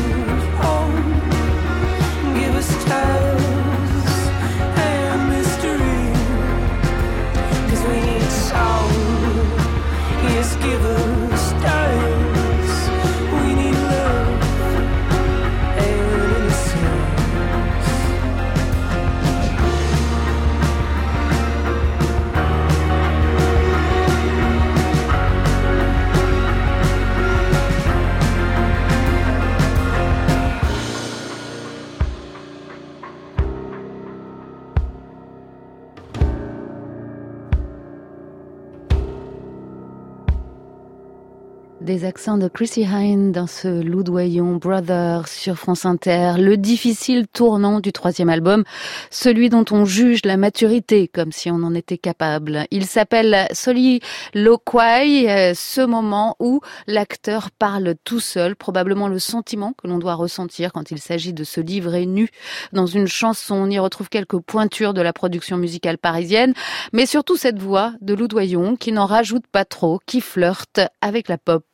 Des 41.95 42.07
accents 42.07 42.39
de 42.39 42.49
Chrissy 42.49 42.81
Hine 42.83 43.31
dans 43.31 43.47
ce 43.47 43.69
loudoyon 43.69 44.57
Brother 44.57 45.29
sur 45.29 45.55
France 45.55 45.85
Inter, 45.85 46.33
le 46.39 46.57
difficile 46.57 47.29
tournant 47.29 47.79
du 47.79 47.93
troisième 47.93 48.31
album, 48.31 48.65
celui 49.13 49.49
dont 49.49 49.65
on 49.71 49.85
juge 49.85 50.25
la 50.25 50.37
maturité 50.37 51.07
comme 51.07 51.31
si 51.31 51.53
on 51.53 51.63
en 51.63 51.73
était 51.73 51.97
capable. 51.97 52.67
Il 52.73 52.85
s'appelle 52.87 53.47
Soliloquy, 53.53 55.29
euh, 55.29 55.53
ce 55.55 55.83
moment 55.83 56.35
où 56.41 56.61
l'acteur 56.89 57.53
parle 57.53 57.95
tout 58.03 58.19
seul, 58.19 58.57
probablement 58.57 59.07
le 59.07 59.21
sentiment 59.21 59.73
que 59.81 59.87
l'on 59.87 59.99
doit 59.99 60.15
ressentir 60.15 60.73
quand 60.73 60.91
il 60.91 60.99
s'agit 60.99 61.33
de 61.33 61.45
se 61.45 61.61
livrer 61.61 62.07
nu 62.07 62.29
dans 62.73 62.87
une 62.87 63.07
chanson. 63.07 63.55
On 63.55 63.71
y 63.71 63.79
retrouve 63.79 64.09
quelques 64.09 64.41
pointures 64.41 64.95
de 64.95 65.01
la 65.01 65.13
production 65.13 65.59
musicale 65.59 65.99
parisienne, 65.99 66.55
mais 66.93 67.07
surtout 67.07 67.37
cette 67.37 67.61
voix 67.61 67.93
de 68.01 68.15
loudoyon 68.15 68.75
qui 68.75 68.91
n'en 68.91 69.07
rajoute 69.07 69.47
pas 69.47 69.65
trop, 69.65 70.01
qui 70.07 70.21
flirte 70.21 70.81
avec 71.01 71.29
la 71.29 71.39
pop. 71.39 71.65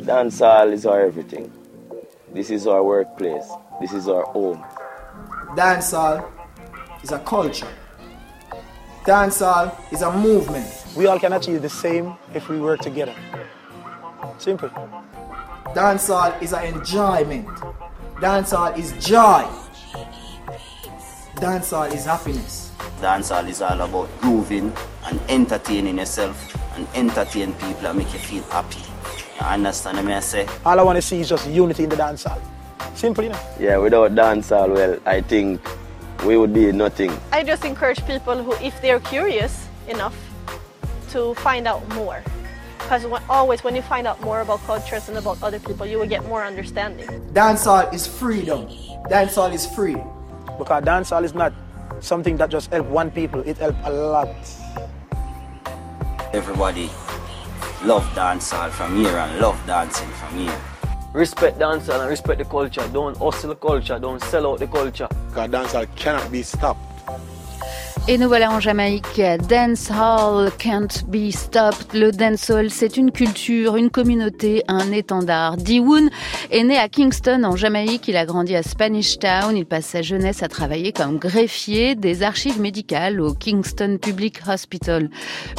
Dancehall 0.00 0.72
is 0.72 0.86
our 0.86 1.02
everything. 1.02 1.52
This 2.32 2.50
is 2.50 2.66
our 2.66 2.82
workplace. 2.82 3.46
This 3.80 3.92
is 3.92 4.08
our 4.08 4.24
home. 4.24 4.64
Dancehall 5.56 6.30
is 7.02 7.12
a 7.12 7.18
culture. 7.20 7.72
Dancehall 9.04 9.74
is 9.92 10.02
a 10.02 10.12
movement. 10.12 10.66
We 10.96 11.06
all 11.06 11.18
can 11.18 11.32
achieve 11.32 11.62
the 11.62 11.68
same 11.68 12.14
if 12.34 12.48
we 12.48 12.60
work 12.60 12.80
together. 12.80 13.14
Simple. 14.38 14.70
Dancehall 15.74 16.40
is 16.42 16.52
an 16.52 16.74
enjoyment. 16.74 17.46
Dancehall 18.16 18.76
is 18.78 18.92
joy. 19.04 19.44
Dancehall 21.36 21.92
is 21.94 22.04
happiness. 22.04 22.67
Dancehall 23.00 23.48
is 23.48 23.62
all 23.62 23.80
about 23.80 24.08
grooving 24.20 24.72
and 25.06 25.20
entertaining 25.28 25.98
yourself 25.98 26.36
and 26.76 26.86
entertain 26.94 27.52
people 27.54 27.86
and 27.86 27.98
make 27.98 28.12
you 28.12 28.18
feel 28.18 28.42
happy. 28.44 28.80
You 29.40 29.46
understand 29.46 29.98
what 29.98 30.06
I 30.06 30.20
say? 30.20 30.48
All 30.64 30.78
I 30.78 30.82
want 30.82 30.96
to 30.96 31.02
see 31.02 31.20
is 31.20 31.28
just 31.28 31.48
unity 31.48 31.84
in 31.84 31.90
the 31.90 31.96
dance 31.96 32.24
hall. 32.24 32.40
Simple, 32.94 33.24
you 33.24 33.30
know. 33.30 33.40
Yeah, 33.60 33.78
without 33.78 34.12
dancehall, 34.12 34.74
well, 34.74 34.98
I 35.06 35.20
think 35.20 35.60
we 36.24 36.36
would 36.36 36.52
be 36.52 36.72
nothing. 36.72 37.12
I 37.32 37.44
just 37.44 37.64
encourage 37.64 38.04
people 38.06 38.42
who, 38.42 38.52
if 38.54 38.80
they're 38.82 39.00
curious 39.00 39.68
enough, 39.86 40.16
to 41.10 41.34
find 41.34 41.66
out 41.68 41.86
more. 41.94 42.22
Because 42.78 43.04
always 43.28 43.62
when 43.62 43.76
you 43.76 43.82
find 43.82 44.06
out 44.06 44.20
more 44.22 44.40
about 44.40 44.60
cultures 44.60 45.08
and 45.08 45.18
about 45.18 45.42
other 45.42 45.60
people, 45.60 45.86
you 45.86 45.98
will 45.98 46.06
get 46.08 46.24
more 46.26 46.44
understanding. 46.44 47.06
Dancehall 47.32 47.92
is 47.92 48.06
freedom. 48.06 48.66
Dancehall 49.10 49.52
is 49.52 49.66
free. 49.66 49.96
Because 50.58 50.82
dancehall 50.84 51.22
is 51.22 51.34
not 51.34 51.52
something 52.02 52.36
that 52.36 52.50
just 52.50 52.70
help 52.70 52.86
one 52.86 53.10
people, 53.10 53.40
it 53.40 53.58
help 53.58 53.76
a 53.84 53.90
lot. 53.90 54.28
Everybody 56.32 56.90
love 57.84 58.04
dancehall 58.14 58.70
from 58.70 58.96
here 58.96 59.16
and 59.16 59.40
love 59.40 59.60
dancing 59.66 60.08
from 60.10 60.38
here. 60.38 60.60
Respect 61.12 61.58
dancehall 61.58 62.00
and 62.00 62.10
respect 62.10 62.38
the 62.38 62.44
culture. 62.44 62.86
Don't 62.92 63.16
hustle 63.16 63.50
the 63.50 63.56
culture, 63.56 63.98
don't 63.98 64.22
sell 64.24 64.52
out 64.52 64.58
the 64.58 64.66
culture. 64.66 65.08
Because 65.28 65.50
dancehall 65.50 65.96
cannot 65.96 66.30
be 66.30 66.42
stopped. 66.42 66.87
Et 68.10 68.16
nous 68.16 68.28
voilà 68.28 68.50
en 68.50 68.58
Jamaïque. 68.58 69.20
Dance 69.50 69.90
Hall 69.90 70.50
can't 70.56 71.04
be 71.08 71.30
stopped. 71.30 71.92
Le 71.92 72.10
dancehall, 72.10 72.70
c'est 72.70 72.96
une 72.96 73.12
culture, 73.12 73.76
une 73.76 73.90
communauté, 73.90 74.62
un 74.66 74.92
étendard. 74.92 75.58
Diwoon 75.58 76.08
est 76.50 76.64
né 76.64 76.78
à 76.78 76.88
Kingston, 76.88 77.44
en 77.44 77.54
Jamaïque. 77.54 78.08
Il 78.08 78.16
a 78.16 78.24
grandi 78.24 78.56
à 78.56 78.62
Spanish 78.62 79.18
Town. 79.18 79.54
Il 79.54 79.66
passe 79.66 79.84
sa 79.84 80.00
jeunesse 80.00 80.42
à 80.42 80.48
travailler 80.48 80.90
comme 80.92 81.18
greffier 81.18 81.96
des 81.96 82.22
archives 82.22 82.58
médicales 82.58 83.20
au 83.20 83.34
Kingston 83.34 83.98
Public 84.00 84.40
Hospital. 84.48 85.10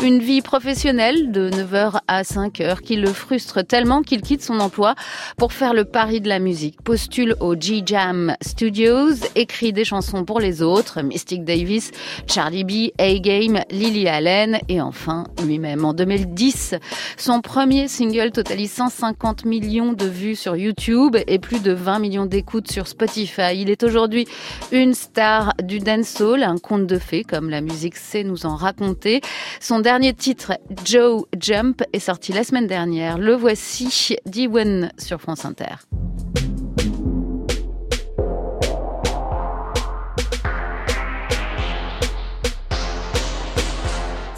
Une 0.01 0.17
vie 0.17 0.41
professionnelle 0.41 1.31
de 1.31 1.51
9h 1.51 1.99
à 2.07 2.23
5h 2.23 2.79
qui 2.79 2.95
le 2.95 3.13
frustre 3.13 3.63
tellement 3.63 4.01
qu'il 4.01 4.23
quitte 4.23 4.41
son 4.41 4.59
emploi 4.59 4.95
pour 5.38 5.53
faire 5.53 5.75
le 5.75 5.85
pari 5.85 6.19
de 6.19 6.27
la 6.29 6.39
musique. 6.39 6.81
Postule 6.81 7.35
au 7.41 7.53
G-Jam 7.53 8.35
Studios, 8.41 9.13
écrit 9.35 9.71
des 9.71 9.85
chansons 9.85 10.25
pour 10.25 10.39
les 10.39 10.63
autres, 10.63 11.03
Mystic 11.03 11.43
Davis, 11.43 11.91
Charlie 12.39 12.63
B, 12.63 12.93
A-Game, 12.97 13.60
Lily 13.69 14.08
Allen 14.08 14.60
et 14.69 14.80
enfin 14.80 15.25
lui-même. 15.43 15.84
En 15.84 15.93
2010, 15.93 16.75
son 17.17 17.41
premier 17.41 17.89
single 17.89 18.32
totalise 18.32 18.71
150 18.71 19.43
millions 19.43 19.91
de 19.91 20.06
vues 20.06 20.38
sur 20.38 20.56
YouTube 20.56 21.17
et 21.28 21.38
plus 21.38 21.62
de 21.62 21.73
20 21.73 21.99
millions 21.99 22.25
d'écoutes 22.25 22.71
sur 22.71 22.88
Spotify. 22.88 23.56
Il 23.56 23.69
est 23.69 23.84
aujourd'hui 23.84 24.25
une 24.71 24.93
star 24.93 25.54
du 25.62 25.80
dancehall, 25.80 26.43
un 26.43 26.58
conte 26.58 26.88
de 26.88 26.97
fées 26.97 27.25
comme 27.25 27.49
la 27.49 27.60
musique 27.60 27.97
sait 27.97 28.23
nous 28.23 28.45
en 28.45 28.56
raconter. 28.56 29.19
Son 29.60 29.82
dernier 29.82 30.13
titre, 30.13 30.54
Joe 30.86 31.25
Jump, 31.38 31.84
est 31.91 31.99
sorti 31.99 32.32
la 32.32 32.45
semaine 32.45 32.67
dernière. 32.67 33.17
Le 33.17 33.34
voici, 33.34 34.15
Diwen 34.25 34.93
sur 34.97 35.19
France 35.19 35.43
Inter. 35.43 35.75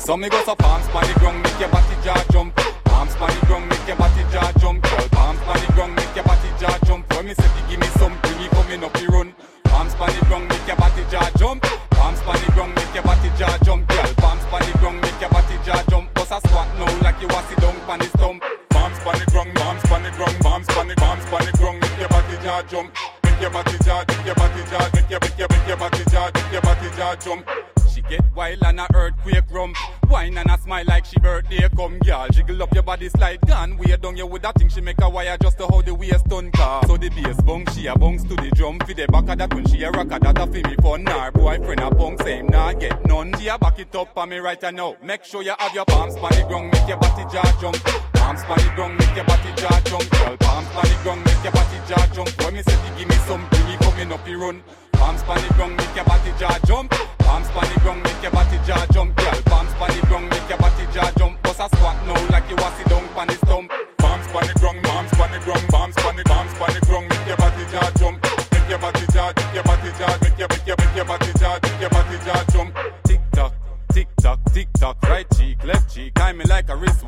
So 0.01 0.17
me 0.17 0.29
go 0.29 0.43
so 0.43 0.55
palms 0.55 0.87
pan 0.87 1.05
the 1.05 1.19
ground, 1.19 1.43
make 1.43 1.59
your 1.59 1.69
body 1.69 1.95
jaw 2.03 2.17
jump. 2.31 2.55
Palms 2.85 3.13
pan 3.15 3.29
the 3.37 3.45
ground, 3.45 3.69
make 3.69 3.85
your 3.85 3.95
body 3.97 4.25
jaw 4.33 4.51
jump. 4.57 4.81
Girl, 4.81 5.07
palms 5.13 5.39
pan 5.45 5.61
the 5.61 5.73
ground, 5.73 5.95
make 5.95 6.15
your 6.15 6.25
body 6.25 6.49
jaw 6.57 6.75
jump. 6.89 7.05
When 7.13 7.25
me 7.27 7.33
say 7.35 7.45
give 7.69 7.79
me 7.79 7.85
something, 8.01 8.41
you 8.41 8.49
coming 8.49 8.83
up 8.83 8.93
the 8.97 9.05
run. 9.13 9.29
Palms 9.69 9.93
pan 9.93 10.09
the 10.09 10.25
ground, 10.25 10.49
make 10.49 10.65
your 10.65 10.75
body 10.75 11.05
jaw 11.13 11.29
jump. 11.37 11.61
Palms 11.93 12.19
pan 12.25 12.33
the 12.41 12.51
ground, 12.51 12.73
make 12.73 12.93
your 12.97 13.03
body 13.05 13.29
jaw 13.37 13.53
jump. 13.61 13.87
Girl, 13.87 14.11
palms 14.17 14.43
pan 14.49 14.61
the 14.65 14.73
ground, 14.81 14.97
make 15.05 15.21
your 15.21 15.29
body 15.29 15.57
jaw 15.61 15.81
jump. 15.85 16.13
Bust 16.17 16.33
a 16.33 16.37
squat 16.49 16.67
now 16.81 16.89
like 17.05 17.21
you 17.21 17.29
want 17.29 17.45
sit 17.45 17.61
down 17.61 17.77
pan 17.85 17.99
the 18.01 18.09
stump. 18.17 18.41
Palms 18.73 18.97
pan 19.05 19.15
the 19.21 19.25
ground, 19.29 19.53
palms 19.53 19.83
pan 19.85 20.01
the 20.01 20.11
ground, 20.17 20.35
palms 20.41 20.67
pan 20.73 20.87
the 20.89 20.95
palms 20.97 21.25
pan 21.29 21.45
the 21.45 21.53
ground, 21.61 21.77
make 21.77 21.97
your 22.01 22.09
body 22.09 22.35
jaw 22.41 22.59
jump. 22.65 22.89
Make 23.21 23.37
your 23.37 23.53
body 23.53 23.77
jaw, 23.85 24.01
make 24.09 24.25
your 24.25 24.33
body 24.33 24.61
jaw, 24.65 24.81
make 24.97 25.09
your 25.13 25.21
make 25.21 25.37
your 25.37 25.49
make 25.53 25.67
your 25.69 25.77
body 25.77 26.03
jaw, 26.09 26.25
make 26.33 26.51
your 26.51 26.61
body 26.65 26.89
jaw 26.97 27.13
jump. 27.21 27.45
She 28.01 28.17
get 28.17 28.35
wild 28.35 28.63
and 28.63 28.79
a 28.79 28.87
earthquake 28.95 29.51
rum. 29.51 29.73
Wine 30.09 30.37
and 30.37 30.49
a 30.49 30.57
smile 30.57 30.85
like 30.87 31.05
she 31.05 31.19
birthday 31.19 31.67
come, 31.75 31.99
girl. 31.99 32.27
Jiggle 32.31 32.63
up 32.63 32.73
your 32.73 32.83
body 32.83 33.09
slide 33.09 33.39
gun. 33.41 33.77
Way 33.77 33.95
down 33.97 34.17
you 34.17 34.25
with 34.25 34.41
that 34.41 34.55
thing 34.55 34.69
she 34.69 34.81
make 34.81 35.01
a 35.01 35.09
wire 35.09 35.37
just 35.41 35.57
to 35.57 35.67
how 35.67 35.81
the 35.81 35.93
waist 35.93 36.25
done 36.25 36.51
car. 36.51 36.85
So 36.87 36.97
the 36.97 37.09
bass 37.09 37.39
bung, 37.41 37.65
she 37.73 37.87
a 37.87 37.95
bounce 37.95 38.23
to 38.23 38.35
the 38.35 38.51
drum. 38.55 38.79
For 38.79 38.93
the 38.93 39.07
back 39.07 39.29
of 39.29 39.37
that 39.37 39.53
when 39.53 39.67
she 39.67 39.83
a 39.83 39.91
rock 39.91 40.07
that 40.07 40.37
a 40.37 40.47
fi 40.47 40.63
me 40.63 40.75
fun. 40.81 41.05
Her 41.05 41.31
boyfriend 41.31 41.81
a 41.81 41.93
punk, 41.93 42.21
same 42.23 42.47
nah 42.47 42.73
get 42.73 43.05
none. 43.05 43.33
She 43.39 43.47
a 43.47 43.57
back 43.57 43.79
it 43.79 43.95
up 43.95 44.17
on 44.17 44.29
me 44.29 44.37
right 44.37 44.61
now. 44.73 44.95
Make 45.03 45.23
sure 45.23 45.43
you 45.43 45.53
have 45.57 45.73
your 45.73 45.85
palms 45.85 46.15
on 46.15 46.29
the 46.29 46.45
ground, 46.47 46.71
make 46.73 46.87
your 46.87 46.97
body 46.97 47.23
jaw 47.31 47.57
jump. 47.61 47.75
Palms 48.13 48.41
on 48.43 48.57
the 48.57 48.71
ground, 48.75 48.97
make 48.99 49.15
your 49.15 49.25
body 49.25 49.51
jaw 49.57 49.79
jump. 49.85 50.09
Girl, 50.11 50.37
palms 50.37 50.67
on 50.75 50.83
the 50.83 50.99
ground, 51.03 51.25
make 51.25 51.43
your 51.43 51.53
body 51.53 51.77
jaw 51.87 52.07
jump. 52.13 52.29
When 52.41 52.53
me 52.53 52.63
say 52.63 52.77
give 52.97 53.07
me 53.07 53.15
something, 53.27 53.65
me 53.65 53.77
coming 53.77 54.11
up 54.11 54.25
the 54.25 54.35
run. 54.35 54.63
Palms 55.01 55.23
on 55.27 55.41
the 55.41 55.53
ground, 55.55 55.75
make 55.77 55.95
your 55.95 56.05
body 56.05 56.31
jaw 56.37 56.53
jump. 56.67 56.93
Palms 57.25 57.49
on 57.57 57.65
the 57.73 57.79
ground, 57.81 58.03
make 58.03 58.21
your 58.21 58.31
body 58.31 58.57
jaw 58.67 58.85
jump, 58.93 59.15
girl. 59.17 59.41
Palms 59.49 59.73
on 59.81 59.89
the 59.89 60.01
ground, 60.05 60.29
make 60.29 60.47
your 60.47 60.59
body 60.59 60.85
jaw 60.93 61.09
jump. 61.17 61.41
Bust 61.41 61.59
a 61.59 61.65
squat 61.75 61.97
now 62.05 62.29
like 62.29 62.47
you 62.49 62.55
want 62.61 62.75
sit 62.77 62.85
down 62.85 63.03
on 63.17 63.25
the 63.25 63.33
stump. 63.41 63.71
Palms 63.97 64.27
on 64.29 64.45
the 64.45 64.53
ground, 64.61 64.77
palms 64.85 65.13
on 65.17 65.31
the 65.33 65.39
ground, 65.41 65.65
palms 65.73 65.97
on 66.05 66.15
the 66.15 66.23
palms 66.23 66.53
on 66.61 66.69
the 66.77 66.81
ground, 66.85 67.09
make 67.09 67.25
your 67.25 67.37
body 67.37 67.65
jaw 67.73 67.89
jump. 67.97 68.21
Make 68.53 68.69
your 68.69 68.77
body 68.77 69.05
jaw, 69.09 69.33
make 69.33 69.53
your 69.57 69.63
body 69.65 69.89
jaw, 69.97 70.17
make 70.21 70.37
your 70.37 70.47
make 70.53 70.67
your 70.69 70.77
make 70.77 70.95
your 70.95 71.05
body 71.05 71.31
jaw, 71.33 71.57
make 71.65 71.81
your 71.81 71.89
body 71.89 72.17
jaw 72.21 72.40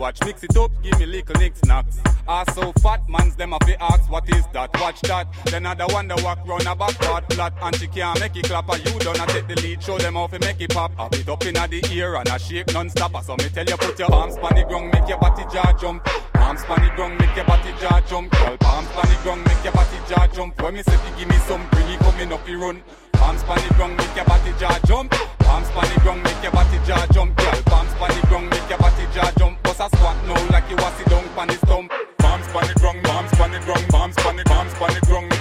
a 0.03 0.07
wristwatch. 0.07 0.25
Mix 0.25 0.43
it 0.43 0.57
up, 0.57 0.71
give 0.81 0.99
me 0.99 1.05
little 1.05 1.35
nick 1.35 1.53
knocks. 1.65 1.99
Ah, 2.27 2.43
so 2.53 2.71
fat 2.81 3.01
mans 3.09 3.35
them 3.35 3.51
have 3.51 3.59
to 3.61 3.81
ask 3.81 4.09
what 4.09 4.27
is 4.29 4.45
that? 4.53 4.69
Watch 4.79 5.01
that. 5.01 5.27
Then 5.45 5.65
other 5.65 5.85
one 5.87 6.07
the 6.07 6.19
walk 6.23 6.39
round 6.47 6.67
a 6.67 6.75
back 6.75 6.97
part 6.99 7.33
flat, 7.33 7.53
and 7.61 7.75
she 7.75 7.87
can't 7.87 8.19
make 8.19 8.35
it 8.35 8.45
clap. 8.45 8.69
And 8.69 8.85
you 8.85 8.99
done 8.99 9.19
a 9.19 9.25
take 9.27 9.47
the 9.47 9.55
lead, 9.55 9.83
show 9.83 9.97
them 9.97 10.15
how 10.15 10.27
to 10.27 10.39
make 10.39 10.61
it 10.61 10.71
pop. 10.73 10.93
Have 10.95 11.13
it 11.13 11.27
up 11.27 11.45
inna 11.45 11.67
the 11.67 11.85
ear 11.91 12.15
and 12.15 12.27
a 12.27 12.39
shake 12.39 12.73
non-stop. 12.73 13.23
So 13.23 13.35
me 13.37 13.49
tell 13.49 13.65
you 13.65 13.77
put 13.77 13.99
your 13.99 14.13
arms 14.13 14.35
on 14.37 14.55
the 14.55 14.63
ground, 14.63 14.91
make 14.93 15.07
your 15.07 15.19
body 15.19 15.43
jaw 15.51 15.73
jump. 15.79 16.03
Palms 16.33 16.63
on 16.69 16.81
the 16.81 16.91
ground, 16.95 17.19
make 17.19 17.35
your 17.35 17.45
body 17.45 17.73
jaw 17.79 18.01
jump. 18.01 18.31
Girl, 18.31 18.57
palms 18.57 18.89
on 18.95 19.07
the 19.09 19.17
ground, 19.23 19.43
make 19.45 19.63
your 19.63 19.73
body 19.73 19.97
jaw 20.07 20.27
jump. 20.27 20.61
When 20.61 20.73
me 20.73 20.83
say 20.83 20.93
you 20.93 21.19
give 21.19 21.29
me 21.29 21.37
some, 21.47 21.63
bring 21.71 21.87
it 21.89 21.99
coming 21.99 22.31
up 22.31 22.45
the 22.45 22.55
run. 22.55 22.83
Palms 23.13 23.43
on 23.43 23.57
the 23.57 23.73
ground, 23.75 23.97
make 23.97 24.15
your 24.15 24.25
body 24.25 24.51
jaw 24.59 24.79
jump. 24.85 25.11
Palms 25.39 25.67
on 25.75 25.87
the 25.93 25.99
ground, 26.01 26.23
make 26.23 26.41
your 26.43 26.51
body 26.51 26.79
jaw 26.85 27.05
jump, 27.11 27.35
girl. 27.37 27.61
Palms 27.65 27.91
on 27.99 28.09
the 28.09 28.27
ground, 28.27 28.49
make 28.49 28.69
your 28.69 28.79
body 28.79 29.05
jaw 29.13 29.31
jump. 29.37 29.52
Bust 29.73 29.91
a 29.91 29.97
squat 29.97 30.15
now 30.27 30.49
like 30.51 30.69
you 30.69 30.75
want 30.75 30.95
sit 30.97 31.07
down 31.07 31.25
on 31.35 31.47
the 31.47 31.53
stump. 31.53 31.91
Palms 32.19 32.45
on 32.53 32.67
the 32.67 32.73
ground, 32.79 33.03
palms 33.03 33.39
on 33.39 33.51
the 33.51 33.59
ground, 33.61 33.87
palms 33.89 34.17
on 34.19 34.35
the 34.35 34.43
palms 34.43 34.73
on 34.79 34.93
the 34.93 35.01
ground, 35.07 35.32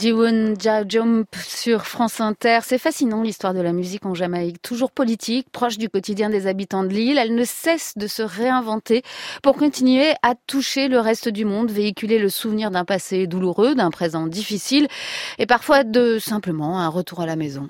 Diwon 0.00 0.54
Ja 0.58 0.82
Jump 0.88 1.28
sur 1.36 1.86
France 1.86 2.22
Inter. 2.22 2.60
C'est 2.62 2.78
fascinant 2.78 3.20
l'histoire 3.20 3.52
de 3.52 3.60
la 3.60 3.74
musique 3.74 4.06
en 4.06 4.14
Jamaïque, 4.14 4.62
toujours 4.62 4.92
politique, 4.92 5.50
proche 5.52 5.76
du 5.76 5.90
quotidien 5.90 6.30
des 6.30 6.46
habitants 6.46 6.84
de 6.84 6.88
l'île. 6.88 7.18
Elle 7.18 7.34
ne 7.34 7.44
cesse 7.44 7.92
de 7.96 8.06
se 8.06 8.22
réinventer 8.22 9.02
pour 9.42 9.56
continuer 9.56 10.14
à 10.22 10.34
toucher 10.46 10.88
le 10.88 11.00
reste 11.00 11.28
du 11.28 11.44
monde, 11.44 11.70
véhiculer 11.70 12.18
le 12.18 12.30
souvenir 12.30 12.70
d'un 12.70 12.86
passé 12.86 13.26
douloureux, 13.26 13.74
d'un 13.74 13.90
présent 13.90 14.26
difficile 14.26 14.88
et 15.38 15.44
parfois 15.44 15.84
de 15.84 16.18
simplement 16.18 16.80
un 16.80 16.88
retour 16.88 17.20
à 17.20 17.26
la 17.26 17.36
maison. 17.36 17.68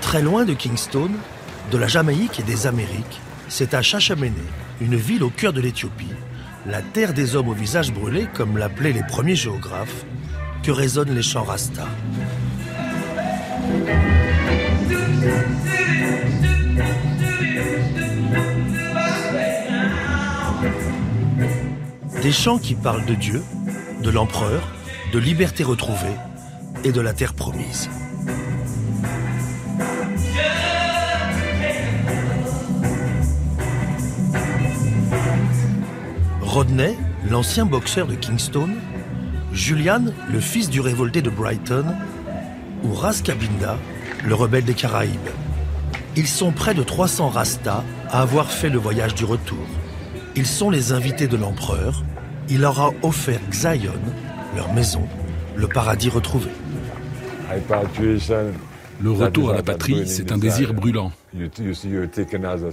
Très 0.00 0.22
loin 0.22 0.46
de 0.46 0.54
Kingston, 0.54 1.10
de 1.70 1.76
la 1.76 1.88
Jamaïque 1.88 2.40
et 2.40 2.42
des 2.42 2.66
Amériques, 2.66 3.20
c'est 3.48 3.74
à 3.74 3.82
Chachamene, 3.82 4.32
une 4.80 4.96
ville 4.96 5.22
au 5.22 5.30
cœur 5.30 5.52
de 5.52 5.60
l'Éthiopie, 5.60 6.06
la 6.66 6.82
terre 6.82 7.14
des 7.14 7.36
hommes 7.36 7.48
au 7.48 7.52
visage 7.52 7.92
brûlé, 7.92 8.26
comme 8.34 8.58
l'appelaient 8.58 8.92
les 8.92 9.04
premiers 9.04 9.36
géographes, 9.36 10.04
que 10.62 10.70
résonnent 10.70 11.14
les 11.14 11.22
chants 11.22 11.44
Rasta? 11.44 11.86
Des 22.22 22.32
chants 22.32 22.58
qui 22.58 22.74
parlent 22.74 23.06
de 23.06 23.14
Dieu, 23.14 23.42
de 24.02 24.10
l'empereur, 24.10 24.68
de 25.12 25.18
liberté 25.18 25.62
retrouvée 25.62 26.16
et 26.84 26.90
de 26.90 27.00
la 27.00 27.12
terre 27.12 27.34
promise. 27.34 27.88
Rodney, 36.56 36.96
l'ancien 37.28 37.66
boxeur 37.66 38.06
de 38.06 38.14
Kingston, 38.14 38.70
Julian, 39.52 40.04
le 40.32 40.40
fils 40.40 40.70
du 40.70 40.80
révolté 40.80 41.20
de 41.20 41.28
Brighton, 41.28 41.84
ou 42.82 42.94
Ras 42.94 43.20
Kabinda, 43.22 43.76
le 44.24 44.34
rebelle 44.34 44.64
des 44.64 44.72
Caraïbes. 44.72 45.28
Ils 46.16 46.26
sont 46.26 46.52
près 46.52 46.72
de 46.72 46.82
300 46.82 47.28
Rastas 47.28 47.84
à 48.08 48.22
avoir 48.22 48.50
fait 48.50 48.70
le 48.70 48.78
voyage 48.78 49.14
du 49.14 49.26
retour. 49.26 49.66
Ils 50.34 50.46
sont 50.46 50.70
les 50.70 50.92
invités 50.92 51.26
de 51.26 51.36
l'empereur. 51.36 52.02
Il 52.48 52.62
leur 52.62 52.80
a 52.80 52.90
offert 53.02 53.40
Zion, 53.52 53.92
leur 54.56 54.72
maison, 54.72 55.06
le 55.56 55.68
paradis 55.68 56.08
retrouvé. 56.08 56.48
Le 59.02 59.10
retour 59.10 59.50
à 59.50 59.56
la 59.56 59.62
patrie, 59.62 60.08
c'est 60.08 60.32
un 60.32 60.38
désir 60.38 60.72
brûlant. 60.72 61.12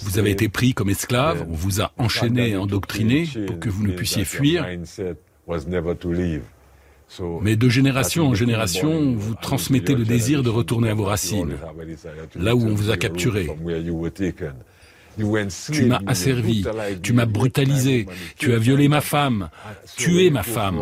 Vous 0.01 0.19
avez 0.19 0.31
été 0.31 0.49
pris 0.49 0.73
comme 0.73 0.89
esclave, 0.89 1.45
on 1.49 1.53
vous 1.53 1.81
a 1.81 1.91
enchaîné 1.97 2.49
et 2.49 2.57
endoctriné 2.57 3.27
pour 3.47 3.59
que 3.59 3.69
vous 3.69 3.85
ne 3.85 3.93
puissiez 3.93 4.25
fuir. 4.25 4.65
Mais 7.41 7.55
de 7.55 7.69
génération 7.69 8.27
en 8.27 8.33
génération, 8.33 9.13
vous 9.15 9.35
transmettez 9.35 9.95
le 9.95 10.05
désir 10.05 10.43
de 10.43 10.49
retourner 10.49 10.89
à 10.89 10.93
vos 10.93 11.05
racines, 11.05 11.57
là 12.35 12.55
où 12.55 12.63
on 12.63 12.73
vous 12.73 12.89
a 12.91 12.97
capturé. 12.97 13.49
Tu 15.71 15.85
m'as 15.85 16.01
asservi, 16.07 16.65
tu 17.03 17.13
m'as 17.13 17.27
brutalisé, 17.27 18.07
tu 18.37 18.53
as 18.53 18.57
violé 18.57 18.87
ma 18.87 19.01
femme, 19.01 19.49
tué 19.95 20.31
ma 20.31 20.43
femme. 20.43 20.81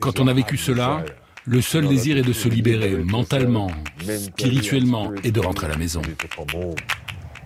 Quand 0.00 0.18
on 0.20 0.26
a 0.26 0.32
vécu 0.32 0.56
cela, 0.56 1.04
le 1.46 1.60
seul 1.60 1.88
désir 1.88 2.16
est 2.16 2.22
de 2.22 2.32
se 2.32 2.48
libérer 2.48 2.96
mentalement, 2.96 3.70
spirituellement 4.00 5.12
et 5.22 5.30
de 5.30 5.40
rentrer 5.40 5.66
à 5.66 5.70
la 5.70 5.76
maison. 5.76 6.02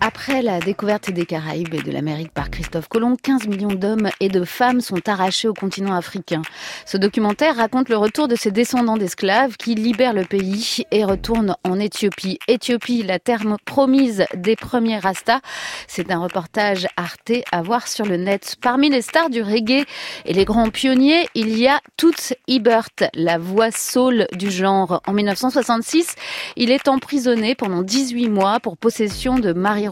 Après 0.03 0.41
la 0.41 0.59
découverte 0.59 1.11
des 1.11 1.27
Caraïbes 1.27 1.75
et 1.75 1.83
de 1.83 1.91
l'Amérique 1.91 2.31
par 2.31 2.49
Christophe 2.49 2.87
Colomb, 2.87 3.15
15 3.21 3.45
millions 3.45 3.67
d'hommes 3.75 4.09
et 4.19 4.29
de 4.29 4.43
femmes 4.43 4.81
sont 4.81 5.07
arrachés 5.07 5.47
au 5.47 5.53
continent 5.53 5.93
africain. 5.93 6.41
Ce 6.87 6.97
documentaire 6.97 7.57
raconte 7.57 7.87
le 7.87 7.97
retour 7.97 8.27
de 8.27 8.35
ces 8.35 8.49
descendants 8.49 8.97
d'esclaves 8.97 9.57
qui 9.57 9.75
libèrent 9.75 10.15
le 10.15 10.25
pays 10.25 10.85
et 10.89 11.05
retournent 11.05 11.55
en 11.63 11.79
Éthiopie. 11.79 12.39
Éthiopie, 12.47 13.03
la 13.03 13.19
terre 13.19 13.43
promise 13.63 14.25
des 14.33 14.55
premiers 14.55 14.97
Rastas. 14.97 15.41
C'est 15.85 16.09
un 16.09 16.17
reportage 16.17 16.87
Arte 16.97 17.33
à 17.51 17.61
voir 17.61 17.87
sur 17.87 18.07
le 18.07 18.17
net. 18.17 18.55
Parmi 18.59 18.89
les 18.89 19.03
stars 19.03 19.29
du 19.29 19.43
reggae 19.43 19.85
et 20.25 20.33
les 20.33 20.45
grands 20.45 20.71
pionniers, 20.71 21.27
il 21.35 21.55
y 21.59 21.67
a 21.67 21.79
Toots 21.97 22.33
Hibbert, 22.47 22.89
la 23.13 23.37
voix 23.37 23.69
soul 23.69 24.25
du 24.33 24.49
genre. 24.49 24.99
En 25.05 25.13
1966, 25.13 26.15
il 26.55 26.71
est 26.71 26.87
emprisonné 26.87 27.53
pendant 27.53 27.83
18 27.83 28.29
mois 28.29 28.59
pour 28.59 28.77
possession 28.77 29.37
de 29.37 29.53
marijuana 29.53 29.90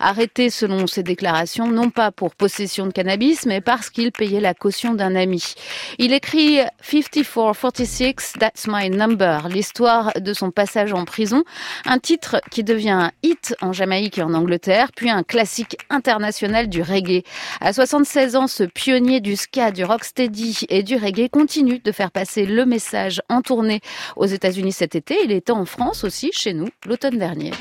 arrêté 0.00 0.50
selon 0.50 0.86
ses 0.86 1.02
déclarations, 1.02 1.68
non 1.68 1.90
pas 1.90 2.10
pour 2.10 2.34
possession 2.34 2.86
de 2.86 2.92
cannabis, 2.92 3.46
mais 3.46 3.60
parce 3.60 3.90
qu'il 3.90 4.12
payait 4.12 4.40
la 4.40 4.54
caution 4.54 4.94
d'un 4.94 5.14
ami. 5.14 5.54
Il 5.98 6.12
écrit 6.12 6.60
5446, 6.80 8.34
That's 8.38 8.66
My 8.66 8.90
Number, 8.90 9.48
l'histoire 9.48 10.12
de 10.18 10.32
son 10.32 10.50
passage 10.50 10.92
en 10.92 11.04
prison, 11.04 11.44
un 11.84 11.98
titre 11.98 12.40
qui 12.50 12.64
devient 12.64 12.90
un 12.90 13.12
hit 13.22 13.54
en 13.60 13.72
Jamaïque 13.72 14.18
et 14.18 14.22
en 14.22 14.34
Angleterre, 14.34 14.88
puis 14.94 15.10
un 15.10 15.22
classique 15.22 15.76
international 15.90 16.68
du 16.68 16.82
reggae. 16.82 17.22
À 17.60 17.72
76 17.72 18.36
ans, 18.36 18.46
ce 18.46 18.64
pionnier 18.64 19.20
du 19.20 19.36
ska, 19.36 19.70
du 19.70 19.84
rocksteady 19.84 20.66
et 20.68 20.82
du 20.82 20.96
reggae 20.96 21.28
continue 21.30 21.78
de 21.78 21.92
faire 21.92 22.10
passer 22.10 22.46
le 22.46 22.64
message 22.64 23.20
en 23.28 23.42
tournée 23.42 23.80
aux 24.16 24.26
États-Unis 24.26 24.72
cet 24.72 24.94
été. 24.94 25.18
Il 25.24 25.32
était 25.32 25.52
en 25.52 25.64
France 25.64 26.04
aussi, 26.04 26.30
chez 26.32 26.54
nous, 26.54 26.68
l'automne 26.86 27.18
dernier. 27.18 27.52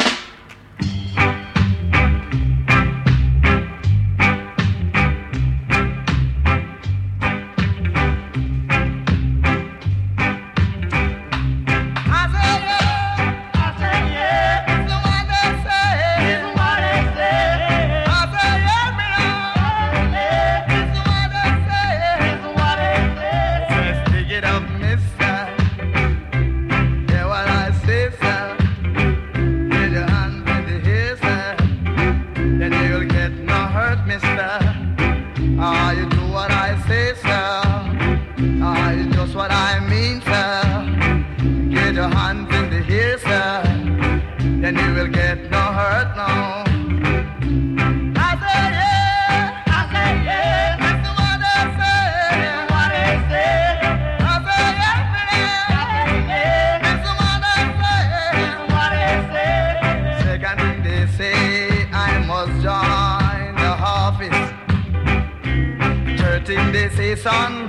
Son. 67.17 67.67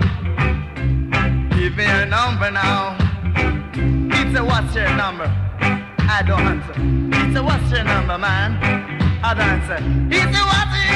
Give 1.51 1.75
me 1.77 1.85
your 1.85 2.07
number 2.07 2.51
now. 2.51 2.97
It's 4.19 4.39
a 4.39 4.45
what's 4.45 4.75
your 4.75 4.95
number? 4.95 5.25
I 6.17 6.23
don't 6.27 6.41
answer. 6.41 6.75
It's 7.27 7.39
a 7.39 7.43
what's 7.43 7.71
your 7.71 7.85
number, 7.85 8.19
man? 8.19 8.51
I 9.23 9.35
don't 9.35 9.49
answer. 9.57 9.79
It's 10.11 10.37
a 10.37 10.45
what's 10.45 10.77
your 10.77 10.88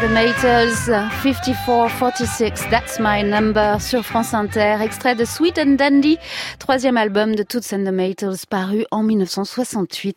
the 0.00 0.08
Maytals, 0.08 0.90
5446, 1.22 2.68
That's 2.70 2.98
My 2.98 3.22
Number 3.22 3.80
sur 3.80 4.04
France 4.04 4.34
Inter, 4.34 4.78
extrait 4.82 5.14
de 5.14 5.24
Sweet 5.24 5.58
and 5.58 5.76
Dandy, 5.76 6.18
troisième 6.58 6.96
album 6.96 7.34
de 7.34 7.42
Toots 7.42 7.72
and 7.72 7.84
the 7.84 7.92
Maytals 7.92 8.44
paru 8.48 8.84
en 8.90 9.02
1968. 9.02 10.16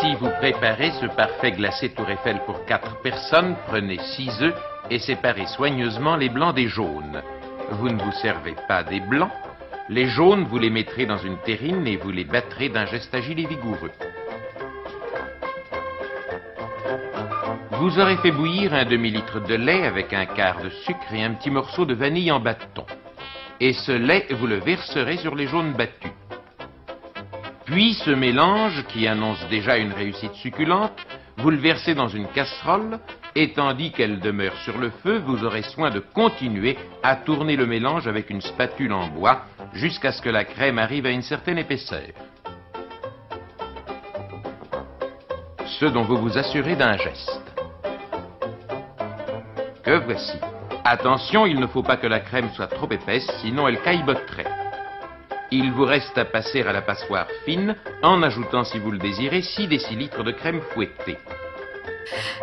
Si 0.00 0.14
vous 0.20 0.30
préparez 0.40 0.92
ce 1.00 1.06
parfait 1.14 1.52
glacé 1.52 1.90
Tour 1.90 2.10
Eiffel 2.10 2.40
pour 2.46 2.64
4 2.64 3.02
personnes, 3.02 3.54
prenez 3.68 3.98
6 4.16 4.30
œufs, 4.42 4.54
et 4.90 4.98
séparez 4.98 5.46
soigneusement 5.46 6.16
les 6.16 6.28
blancs 6.28 6.54
des 6.54 6.68
jaunes. 6.68 7.22
Vous 7.70 7.88
ne 7.88 8.02
vous 8.02 8.12
servez 8.12 8.54
pas 8.68 8.82
des 8.82 9.00
blancs. 9.00 9.30
Les 9.88 10.06
jaunes, 10.06 10.44
vous 10.44 10.58
les 10.58 10.70
mettrez 10.70 11.06
dans 11.06 11.18
une 11.18 11.38
terrine 11.38 11.86
et 11.86 11.96
vous 11.96 12.10
les 12.10 12.24
battrez 12.24 12.68
d'un 12.68 12.86
geste 12.86 13.14
agile 13.14 13.40
et 13.40 13.46
vigoureux. 13.46 13.92
Vous 17.72 17.98
aurez 17.98 18.16
fait 18.18 18.30
bouillir 18.30 18.72
un 18.72 18.84
demi-litre 18.84 19.40
de 19.40 19.54
lait 19.54 19.86
avec 19.86 20.12
un 20.12 20.26
quart 20.26 20.62
de 20.62 20.70
sucre 20.70 21.12
et 21.12 21.22
un 21.22 21.34
petit 21.34 21.50
morceau 21.50 21.84
de 21.84 21.94
vanille 21.94 22.32
en 22.32 22.40
bâton. 22.40 22.86
Et 23.60 23.72
ce 23.72 23.92
lait, 23.92 24.26
vous 24.30 24.46
le 24.46 24.56
verserez 24.56 25.18
sur 25.18 25.34
les 25.34 25.46
jaunes 25.46 25.72
battus. 25.72 26.12
Puis 27.64 27.94
ce 27.94 28.10
mélange, 28.10 28.84
qui 28.88 29.06
annonce 29.06 29.44
déjà 29.48 29.76
une 29.76 29.92
réussite 29.92 30.34
succulente, 30.34 30.92
vous 31.36 31.50
le 31.50 31.58
versez 31.58 31.94
dans 31.94 32.08
une 32.08 32.28
casserole 32.28 32.98
et 33.36 33.52
tandis 33.52 33.92
qu'elle 33.92 34.18
demeure 34.18 34.56
sur 34.64 34.78
le 34.78 34.88
feu, 34.88 35.18
vous 35.18 35.44
aurez 35.44 35.62
soin 35.62 35.90
de 35.90 36.00
continuer 36.00 36.78
à 37.02 37.16
tourner 37.16 37.54
le 37.54 37.66
mélange 37.66 38.08
avec 38.08 38.30
une 38.30 38.40
spatule 38.40 38.94
en 38.94 39.08
bois 39.08 39.42
jusqu'à 39.74 40.10
ce 40.10 40.22
que 40.22 40.30
la 40.30 40.44
crème 40.44 40.78
arrive 40.78 41.04
à 41.04 41.10
une 41.10 41.20
certaine 41.20 41.58
épaisseur. 41.58 42.08
Ce 45.66 45.84
dont 45.84 46.04
vous 46.04 46.16
vous 46.16 46.38
assurez 46.38 46.76
d'un 46.76 46.96
geste. 46.96 47.42
Que 49.84 49.98
voici. 49.98 50.38
Attention, 50.82 51.44
il 51.44 51.60
ne 51.60 51.66
faut 51.66 51.82
pas 51.82 51.98
que 51.98 52.06
la 52.06 52.20
crème 52.20 52.48
soit 52.54 52.68
trop 52.68 52.90
épaisse, 52.90 53.30
sinon 53.42 53.68
elle 53.68 53.82
cailleboterait. 53.82 54.46
Il 55.50 55.72
vous 55.72 55.84
reste 55.84 56.16
à 56.16 56.24
passer 56.24 56.62
à 56.62 56.72
la 56.72 56.80
passoire 56.80 57.26
fine 57.44 57.76
en 58.02 58.22
ajoutant, 58.22 58.64
si 58.64 58.78
vous 58.78 58.90
le 58.90 58.98
désirez, 58.98 59.42
6 59.42 59.68
décilitres 59.68 60.24
de 60.24 60.32
crème 60.32 60.62
fouettée. 60.72 61.18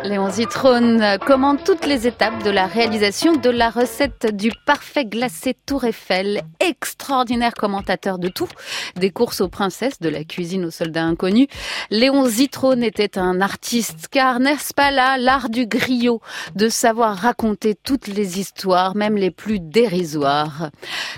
Léon 0.02 0.30
Zitrone 0.30 1.18
commande 1.26 1.64
toutes 1.64 1.86
les 1.86 2.06
étapes 2.06 2.42
de 2.42 2.50
la 2.50 2.66
réalisation 2.66 3.32
de 3.32 3.50
la 3.50 3.70
recette 3.70 4.34
du 4.34 4.50
parfait 4.66 5.04
glacé 5.04 5.56
Tour 5.66 5.84
Eiffel. 5.84 6.42
Extraordinaire 6.60 7.54
commentateur 7.54 8.18
de 8.18 8.28
tout, 8.28 8.48
des 8.96 9.10
courses 9.10 9.40
aux 9.40 9.48
princesses, 9.48 10.00
de 10.00 10.08
la 10.08 10.24
cuisine 10.24 10.64
aux 10.64 10.70
soldats 10.70 11.04
inconnus. 11.04 11.48
Léon 11.90 12.26
Zitrone 12.26 12.82
était 12.82 13.18
un 13.18 13.40
artiste, 13.40 14.08
car 14.10 14.40
n'est-ce 14.40 14.74
pas 14.74 14.90
là 14.90 15.16
l'art 15.16 15.48
du 15.48 15.66
griot, 15.66 16.20
de 16.54 16.68
savoir 16.68 17.16
raconter 17.16 17.74
toutes 17.74 18.08
les 18.08 18.40
histoires, 18.40 18.94
même 18.96 19.16
les 19.16 19.30
plus 19.30 19.60
dérisoires. 19.60 20.70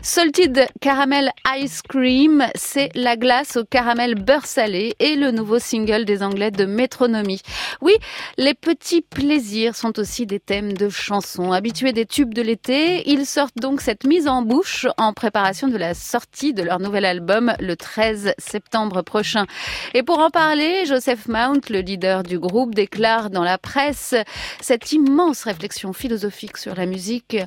Salted 0.02 0.66
Caramel 0.80 1.32
Ice 1.58 1.82
Cream, 1.82 2.46
c'est 2.54 2.90
la 2.94 3.16
glace 3.16 3.56
au 3.56 3.64
caramel 3.64 4.14
beurre 4.14 4.46
salé 4.46 4.94
et 4.98 5.16
le 5.16 5.30
nouveau 5.30 5.58
single 5.58 6.04
des 6.04 6.22
Anglais 6.22 6.50
de 6.50 6.64
Métronomie. 6.64 7.42
Oui, 7.80 7.94
les 8.38 8.52
petits 8.52 9.00
plaisirs 9.00 9.74
sont 9.74 9.98
aussi 9.98 10.26
des 10.26 10.40
thèmes 10.40 10.74
de 10.74 10.90
chansons. 10.90 11.52
Habitués 11.52 11.92
des 11.92 12.04
tubes 12.04 12.34
de 12.34 12.42
l'été, 12.42 13.08
ils 13.10 13.24
sortent 13.24 13.56
donc 13.56 13.80
cette 13.80 14.04
mise 14.04 14.28
en 14.28 14.42
bouche 14.42 14.86
en 14.98 15.14
préparation 15.14 15.68
de 15.68 15.76
la 15.78 15.94
sortie 15.94 16.52
de 16.52 16.62
leur 16.62 16.78
nouvel 16.78 17.06
album 17.06 17.54
le 17.60 17.76
13 17.76 18.34
septembre 18.36 19.00
prochain. 19.00 19.46
Et 19.94 20.02
pour 20.02 20.18
en 20.18 20.28
parler, 20.28 20.84
Joseph 20.84 21.28
Mount, 21.28 21.70
le 21.70 21.80
leader 21.80 22.22
du 22.22 22.38
groupe, 22.38 22.74
déclare 22.74 23.30
dans 23.30 23.44
la 23.44 23.56
presse 23.56 24.14
cette 24.60 24.92
immense 24.92 25.44
réflexion 25.44 25.94
philosophique 25.94 26.58
sur 26.58 26.74
la 26.74 26.84
musique. 26.84 27.38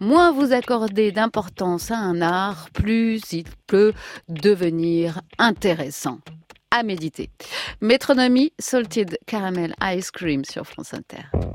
Moins 0.00 0.32
vous 0.32 0.52
accordez 0.52 1.12
d'importance 1.12 1.92
à 1.92 1.98
un 1.98 2.20
art, 2.20 2.68
plus 2.72 3.20
il 3.32 3.44
peut 3.68 3.92
devenir 4.28 5.20
intéressant 5.38 6.18
à 6.72 6.82
méditer. 6.82 7.30
Métronomie 7.80 8.52
Salted 8.58 9.18
Caramel 9.26 9.74
Ice 9.94 10.10
Cream 10.10 10.44
sur 10.44 10.66
France 10.66 10.94
Inter. 10.94 11.51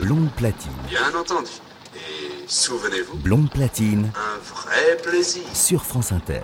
Blonde 0.00 0.30
platine. 0.36 0.72
Bien 0.88 1.14
entendu. 1.18 1.50
Et 1.94 2.44
Souvenez-vous. 2.46 3.16
Blonde 3.18 3.50
platine. 3.50 4.10
Un 4.16 4.38
vrai 4.38 4.96
plaisir. 5.02 5.42
Sur 5.52 5.84
France 5.84 6.12
Inter. 6.12 6.40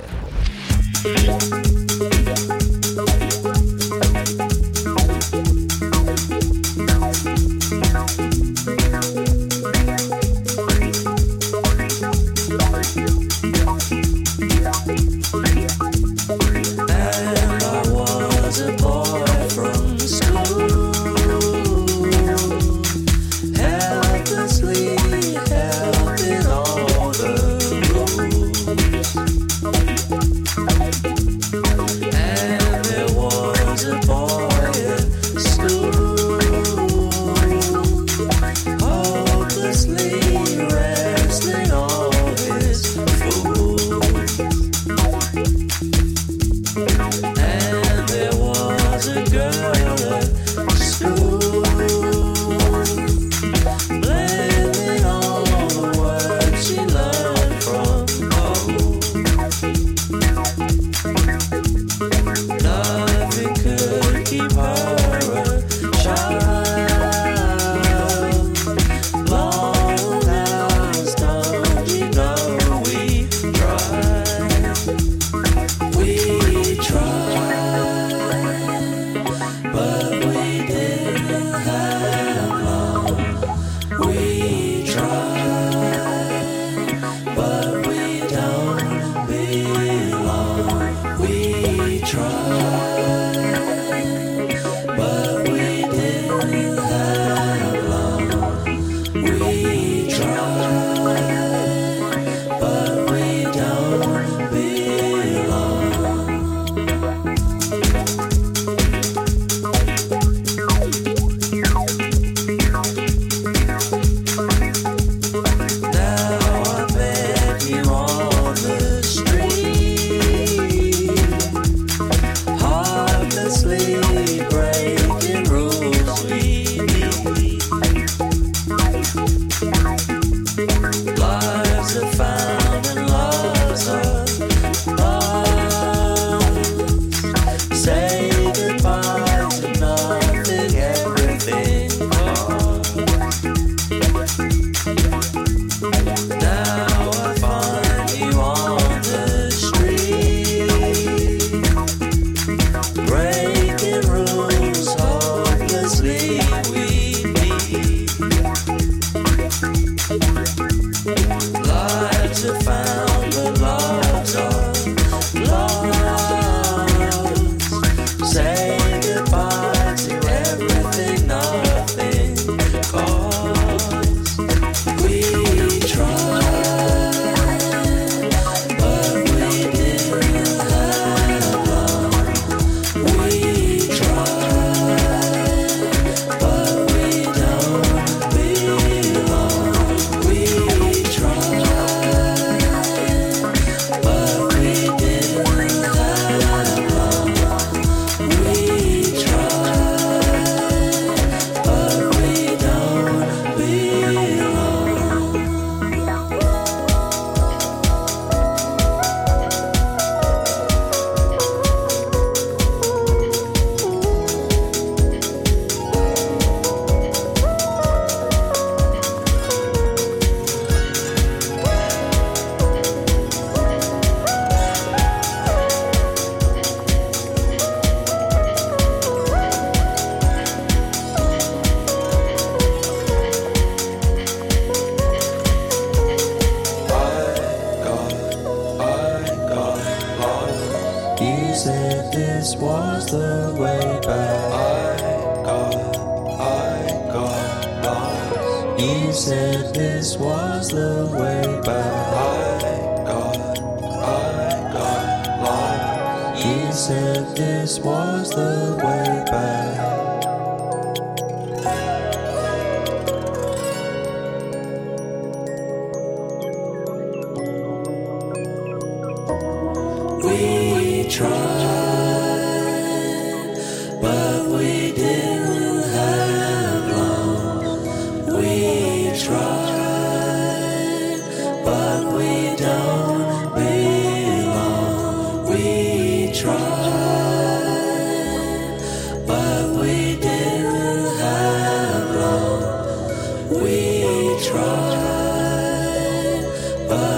But. 296.88 297.15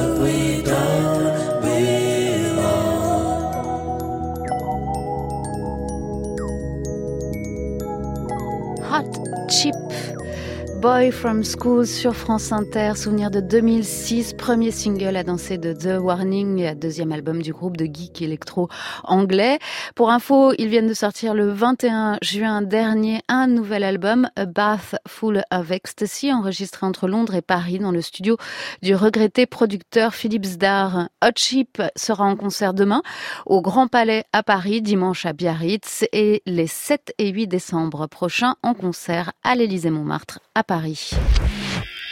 Boy 10.91 11.12
from 11.12 11.45
School 11.45 11.86
sur 11.86 12.16
France 12.16 12.51
Inter, 12.51 12.95
souvenir 12.97 13.30
de 13.30 13.41
2006, 13.41 14.32
premier 14.32 14.70
single 14.70 15.16
à 15.16 15.22
danser 15.22 15.59
de 15.59 15.74
The 15.74 16.01
Warning, 16.01 16.74
deuxième 16.76 17.12
album 17.12 17.43
du 17.43 17.53
groupe 17.53 17.76
de 17.76 17.84
geek 17.84 18.22
électro 18.22 18.68
anglais. 19.05 19.59
Pour 19.95 20.11
info, 20.11 20.55
ils 20.57 20.68
viennent 20.68 20.89
de 20.89 20.95
sortir 20.95 21.34
le 21.34 21.51
21 21.51 22.16
juin 22.22 22.62
dernier 22.62 23.20
un 23.28 23.49
nouvel 23.49 23.84
album, 23.84 24.30
A 24.34 24.47
Bath 24.47 24.97
Full 25.07 25.43
of 25.53 25.70
Ecstasy, 25.70 26.32
enregistré 26.32 26.86
entre 26.86 27.07
Londres 27.07 27.34
et 27.34 27.43
Paris 27.43 27.78
dans 27.78 27.93
le 27.93 28.01
studio 28.01 28.39
du 28.80 28.95
regretté 28.95 29.45
producteur 29.45 30.14
Philippe 30.14 30.47
Zdar. 30.47 31.11
Hot 31.22 31.36
Chip 31.36 31.82
sera 31.97 32.24
en 32.24 32.34
concert 32.34 32.72
demain 32.72 33.03
au 33.45 33.61
Grand 33.61 33.89
Palais 33.89 34.24
à 34.32 34.43
Paris, 34.43 34.80
dimanche 34.80 35.26
à 35.26 35.34
Biarritz 35.34 36.07
et 36.14 36.41
les 36.47 36.66
7 36.66 37.12
et 37.18 37.28
8 37.28 37.47
décembre 37.47 38.07
prochains 38.07 38.55
en 38.62 38.72
concert 38.72 39.32
à 39.45 39.55
l'Élysée-Montmartre 39.55 40.41
à 40.55 40.64
Paris. 40.64 40.78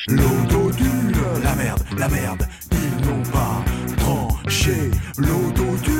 L'autotune, 0.08 1.12
la 1.42 1.54
merde, 1.54 1.82
la 1.96 2.08
merde, 2.08 2.48
ils 2.72 3.06
n'ont 3.06 3.22
pas 3.30 3.64
tranché 3.96 4.90
l'autotune. 5.18 5.95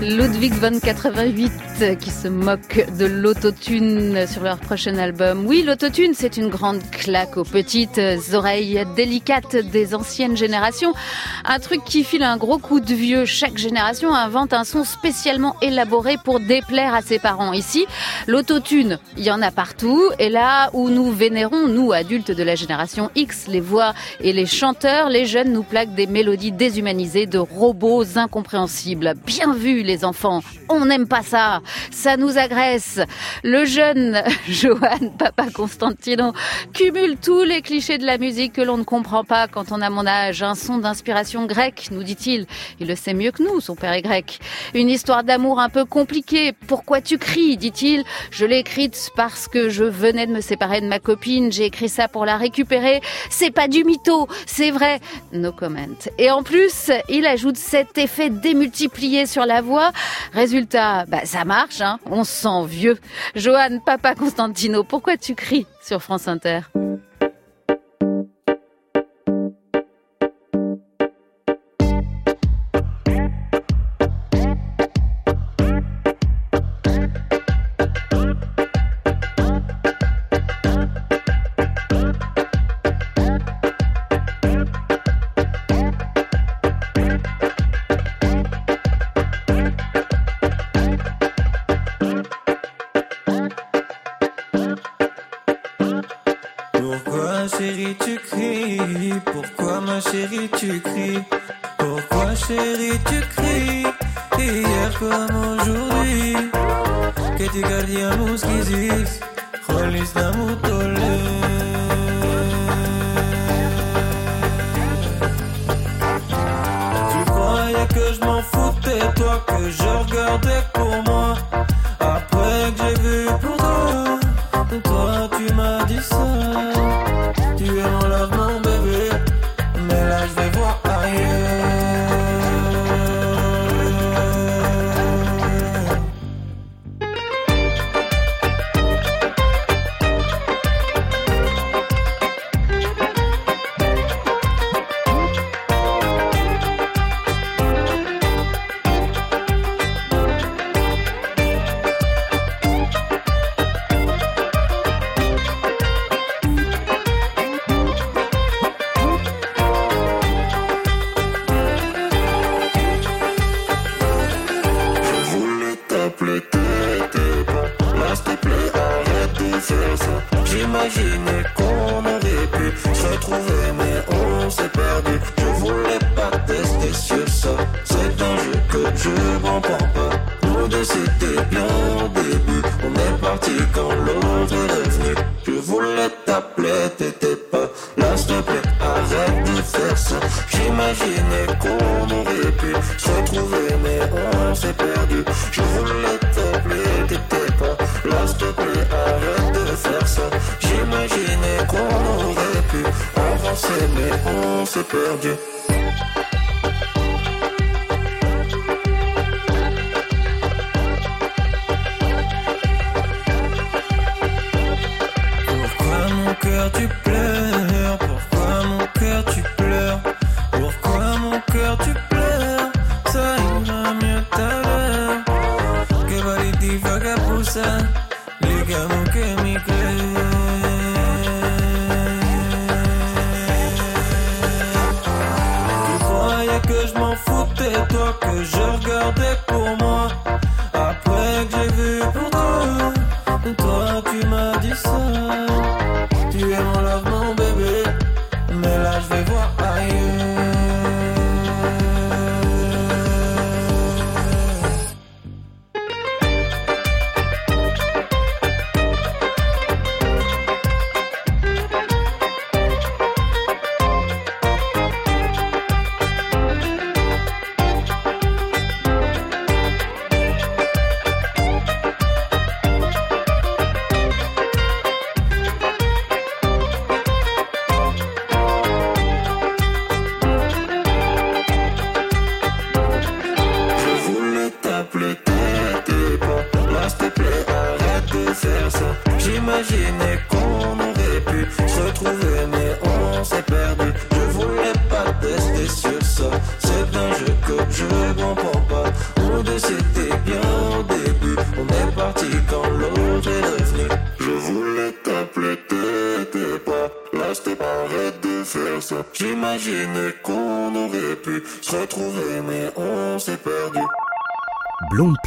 Ludwig 0.00 0.54
von 0.54 0.80
88 0.80 1.98
qui 1.98 2.10
se 2.10 2.28
moque 2.28 2.86
de 2.98 3.04
l'autotune 3.04 4.26
sur 4.26 4.42
leur 4.42 4.58
prochain 4.58 4.96
album. 4.96 5.46
Oui, 5.46 5.62
l'autotune, 5.62 6.12
c'est 6.14 6.36
une 6.36 6.48
grande 6.48 6.80
claque 6.90 7.36
aux 7.36 7.44
petites 7.44 8.00
oreilles 8.32 8.82
délicates 8.96 9.56
des 9.56 9.94
anciennes 9.94 10.36
générations. 10.36 10.92
Un 11.44 11.58
truc 11.58 11.82
qui 11.84 12.04
file 12.04 12.22
un 12.22 12.36
gros 12.36 12.58
coup 12.58 12.80
de 12.80 12.94
vieux. 12.94 13.24
Chaque 13.24 13.58
génération 13.58 14.14
invente 14.14 14.52
un 14.52 14.64
son 14.64 14.84
spécialement 14.84 15.56
élaboré 15.62 16.16
pour 16.22 16.40
déplaire 16.40 16.94
à 16.94 17.02
ses 17.02 17.18
parents. 17.18 17.52
Ici, 17.52 17.86
l'autotune, 18.26 18.98
il 19.16 19.24
y 19.24 19.30
en 19.30 19.42
a 19.42 19.50
partout. 19.50 20.02
Et 20.18 20.28
là 20.28 20.70
où 20.72 20.88
nous 20.88 21.10
vénérons, 21.12 21.66
nous, 21.68 21.92
adultes 21.92 22.30
de 22.30 22.42
la 22.42 22.54
génération 22.54 23.10
X, 23.14 23.48
les 23.48 23.60
voix 23.60 23.94
et 24.20 24.32
les 24.32 24.46
chanteurs, 24.46 25.08
les 25.08 25.26
jeunes 25.26 25.52
nous 25.52 25.62
plaquent 25.62 25.94
des 25.94 26.06
mélodies 26.06 26.52
déshumanisées 26.52 27.26
de 27.26 27.38
robots 27.38 28.18
incompréhensibles. 28.18 29.14
Bien 29.26 29.54
vu, 29.54 29.82
les 29.90 30.04
enfants. 30.04 30.40
On 30.68 30.84
n'aime 30.84 31.08
pas 31.08 31.22
ça. 31.22 31.62
Ça 31.90 32.16
nous 32.16 32.38
agresse. 32.38 33.00
Le 33.42 33.64
jeune 33.64 34.22
Johan 34.48 35.08
Papa 35.18 35.46
Constantino 35.52 36.32
cumule 36.72 37.16
tous 37.16 37.42
les 37.42 37.60
clichés 37.60 37.98
de 37.98 38.06
la 38.06 38.16
musique 38.18 38.52
que 38.52 38.60
l'on 38.60 38.78
ne 38.78 38.84
comprend 38.84 39.24
pas 39.24 39.48
quand 39.48 39.72
on 39.72 39.80
a 39.80 39.90
mon 39.90 40.06
âge. 40.06 40.44
Un 40.44 40.54
son 40.54 40.78
d'inspiration 40.78 41.46
grecque, 41.46 41.88
nous 41.90 42.04
dit-il. 42.04 42.46
Il 42.78 42.86
le 42.86 42.94
sait 42.94 43.14
mieux 43.14 43.32
que 43.32 43.42
nous, 43.42 43.60
son 43.60 43.74
père 43.74 43.92
est 43.92 44.02
grec. 44.02 44.38
Une 44.74 44.90
histoire 44.90 45.24
d'amour 45.24 45.58
un 45.58 45.70
peu 45.70 45.84
compliquée. 45.84 46.52
Pourquoi 46.68 47.00
tu 47.00 47.18
cries, 47.18 47.56
dit-il. 47.56 48.04
Je 48.30 48.46
l'ai 48.46 48.58
écrite 48.58 49.10
parce 49.16 49.48
que 49.48 49.70
je 49.70 49.82
venais 49.82 50.28
de 50.28 50.32
me 50.32 50.40
séparer 50.40 50.80
de 50.80 50.86
ma 50.86 51.00
copine. 51.00 51.50
J'ai 51.50 51.64
écrit 51.64 51.88
ça 51.88 52.06
pour 52.06 52.24
la 52.24 52.36
récupérer. 52.36 53.00
C'est 53.28 53.50
pas 53.50 53.66
du 53.66 53.82
mytho, 53.82 54.28
c'est 54.46 54.70
vrai. 54.70 55.00
No 55.32 55.50
comment. 55.50 55.98
Et 56.18 56.30
en 56.30 56.44
plus, 56.44 56.92
il 57.08 57.26
ajoute 57.26 57.56
cet 57.56 57.98
effet 57.98 58.30
démultiplié 58.30 59.26
sur 59.26 59.46
la 59.46 59.60
voix 59.62 59.79
Résultat, 60.32 61.04
bah, 61.06 61.24
ça 61.24 61.44
marche, 61.44 61.80
hein. 61.80 61.98
On 62.06 62.24
se 62.24 62.32
sent 62.32 62.66
vieux. 62.66 62.98
Johan, 63.34 63.78
papa 63.84 64.14
Constantino, 64.14 64.84
pourquoi 64.84 65.16
tu 65.16 65.34
cries 65.34 65.66
sur 65.82 66.02
France 66.02 66.28
Inter? 66.28 66.60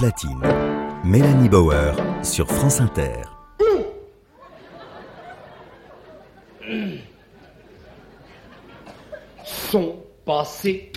Platine. 0.04 0.44
Mélanie 1.06 1.48
Bauer 1.48 1.96
sur 2.24 2.46
France 2.46 2.82
Inter. 2.82 3.22
Sont 9.46 9.96
passés 10.26 10.92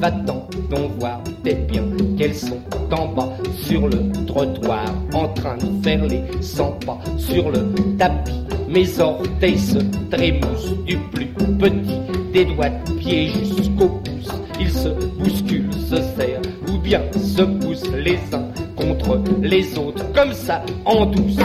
Va-t'en 0.00 0.48
donc 0.70 0.92
voir 0.98 1.20
t'es 1.42 1.54
bien 1.54 1.84
qu'elles 2.16 2.34
sont 2.34 2.60
en 2.90 3.08
bas 3.08 3.32
Sur 3.54 3.88
le 3.88 4.12
trottoir 4.26 4.84
en 5.12 5.28
train 5.28 5.56
de 5.56 5.82
faire 5.82 6.04
les 6.06 6.22
100 6.40 6.78
pas 6.84 6.98
Sur 7.16 7.50
le 7.50 7.72
tapis 7.96 8.38
mes 8.68 9.00
orteils 9.00 9.58
se 9.58 9.78
trémoussent 10.10 10.74
du 10.84 10.98
plus 11.10 11.26
petit 11.58 12.00
des 12.32 12.44
doigts 12.44 12.68
de 12.68 12.92
pied 12.98 13.28
jusqu'au 13.28 13.88
pouce. 13.88 14.28
Ils 14.60 14.70
se 14.70 14.88
bousculent, 15.18 15.72
se 15.72 15.96
serrent 15.96 16.42
ou 16.68 16.78
bien 16.78 17.00
se 17.12 17.42
poussent 17.42 17.90
les 17.96 18.18
uns 18.32 18.46
contre 18.76 19.20
les 19.40 19.78
autres, 19.78 20.04
comme 20.12 20.34
ça 20.34 20.62
en 20.84 21.06
douce. 21.06 21.38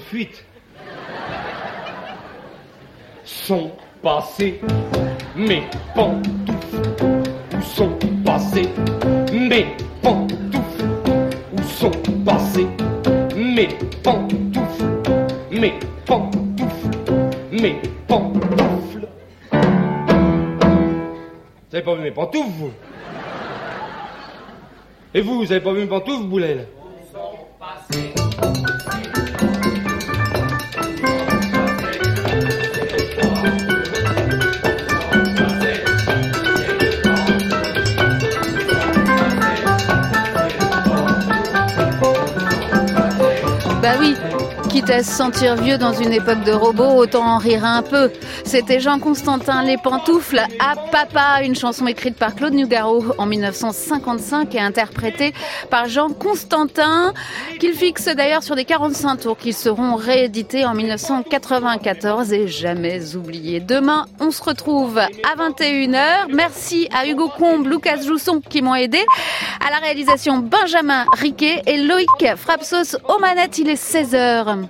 Fuite. 0.00 0.44
Sont 3.24 3.70
passés 4.02 4.60
mes 5.36 5.62
pantoufles. 5.94 6.90
Où 7.56 7.62
sont 7.62 7.98
passés 8.24 8.68
mes 9.32 9.66
pantoufles? 10.02 10.84
Où 11.52 11.62
sont 11.62 11.90
passés 12.24 12.66
mes 13.36 13.68
pantoufles? 14.02 14.84
Mes 15.50 15.74
pantoufles 16.06 16.90
Mes 17.52 17.80
pantoufles. 18.06 19.08
Vous 21.70 21.76
avez 21.76 21.84
pas 21.84 21.94
vu 21.94 22.02
mes 22.02 22.10
pantoufles, 22.10 22.50
vous? 22.58 22.72
Et 25.14 25.20
vous, 25.20 25.38
vous 25.38 25.52
avez 25.52 25.60
pas 25.60 25.72
vu 25.72 25.80
mes 25.80 25.86
pantoufles, 25.86 26.24
Boulel? 26.24 26.66
Bah 43.82 43.94
oui, 43.98 44.14
quitte 44.68 44.90
à 44.90 45.02
se 45.02 45.10
sentir 45.10 45.56
vieux 45.56 45.78
dans 45.78 45.94
une 45.94 46.12
époque 46.12 46.44
de 46.44 46.52
robots, 46.52 46.96
autant 46.96 47.24
en 47.24 47.38
rire 47.38 47.64
un 47.64 47.80
peu. 47.82 48.10
C'était 48.50 48.80
Jean 48.80 48.98
Constantin 48.98 49.62
Les 49.62 49.76
Pantoufles 49.76 50.42
à 50.58 50.74
Papa, 50.90 51.44
une 51.44 51.54
chanson 51.54 51.86
écrite 51.86 52.16
par 52.16 52.34
Claude 52.34 52.52
Nougaro 52.52 53.04
en 53.16 53.24
1955 53.24 54.52
et 54.56 54.58
interprétée 54.58 55.32
par 55.70 55.86
Jean 55.86 56.08
Constantin, 56.08 57.14
qu'il 57.60 57.74
fixe 57.74 58.06
d'ailleurs 58.06 58.42
sur 58.42 58.56
des 58.56 58.64
45 58.64 59.18
tours 59.18 59.38
qui 59.38 59.52
seront 59.52 59.94
réédités 59.94 60.66
en 60.66 60.74
1994 60.74 62.32
et 62.32 62.48
jamais 62.48 63.14
oubliés. 63.14 63.60
Demain, 63.60 64.06
on 64.18 64.32
se 64.32 64.42
retrouve 64.42 64.98
à 64.98 65.08
21h. 65.38 66.32
Merci 66.32 66.88
à 66.92 67.06
Hugo 67.06 67.28
Combe, 67.28 67.68
Lucas 67.68 68.00
Jousson 68.02 68.40
qui 68.40 68.62
m'ont 68.62 68.74
aidé. 68.74 68.98
À 69.64 69.70
la 69.70 69.76
réalisation, 69.76 70.38
Benjamin 70.38 71.04
Riquet 71.12 71.62
et 71.66 71.76
Loïc 71.76 72.08
Frapsos 72.36 72.96
aux 73.08 73.20
manettes. 73.20 73.58
Il 73.58 73.68
est 73.70 73.80
16h. 73.80 74.66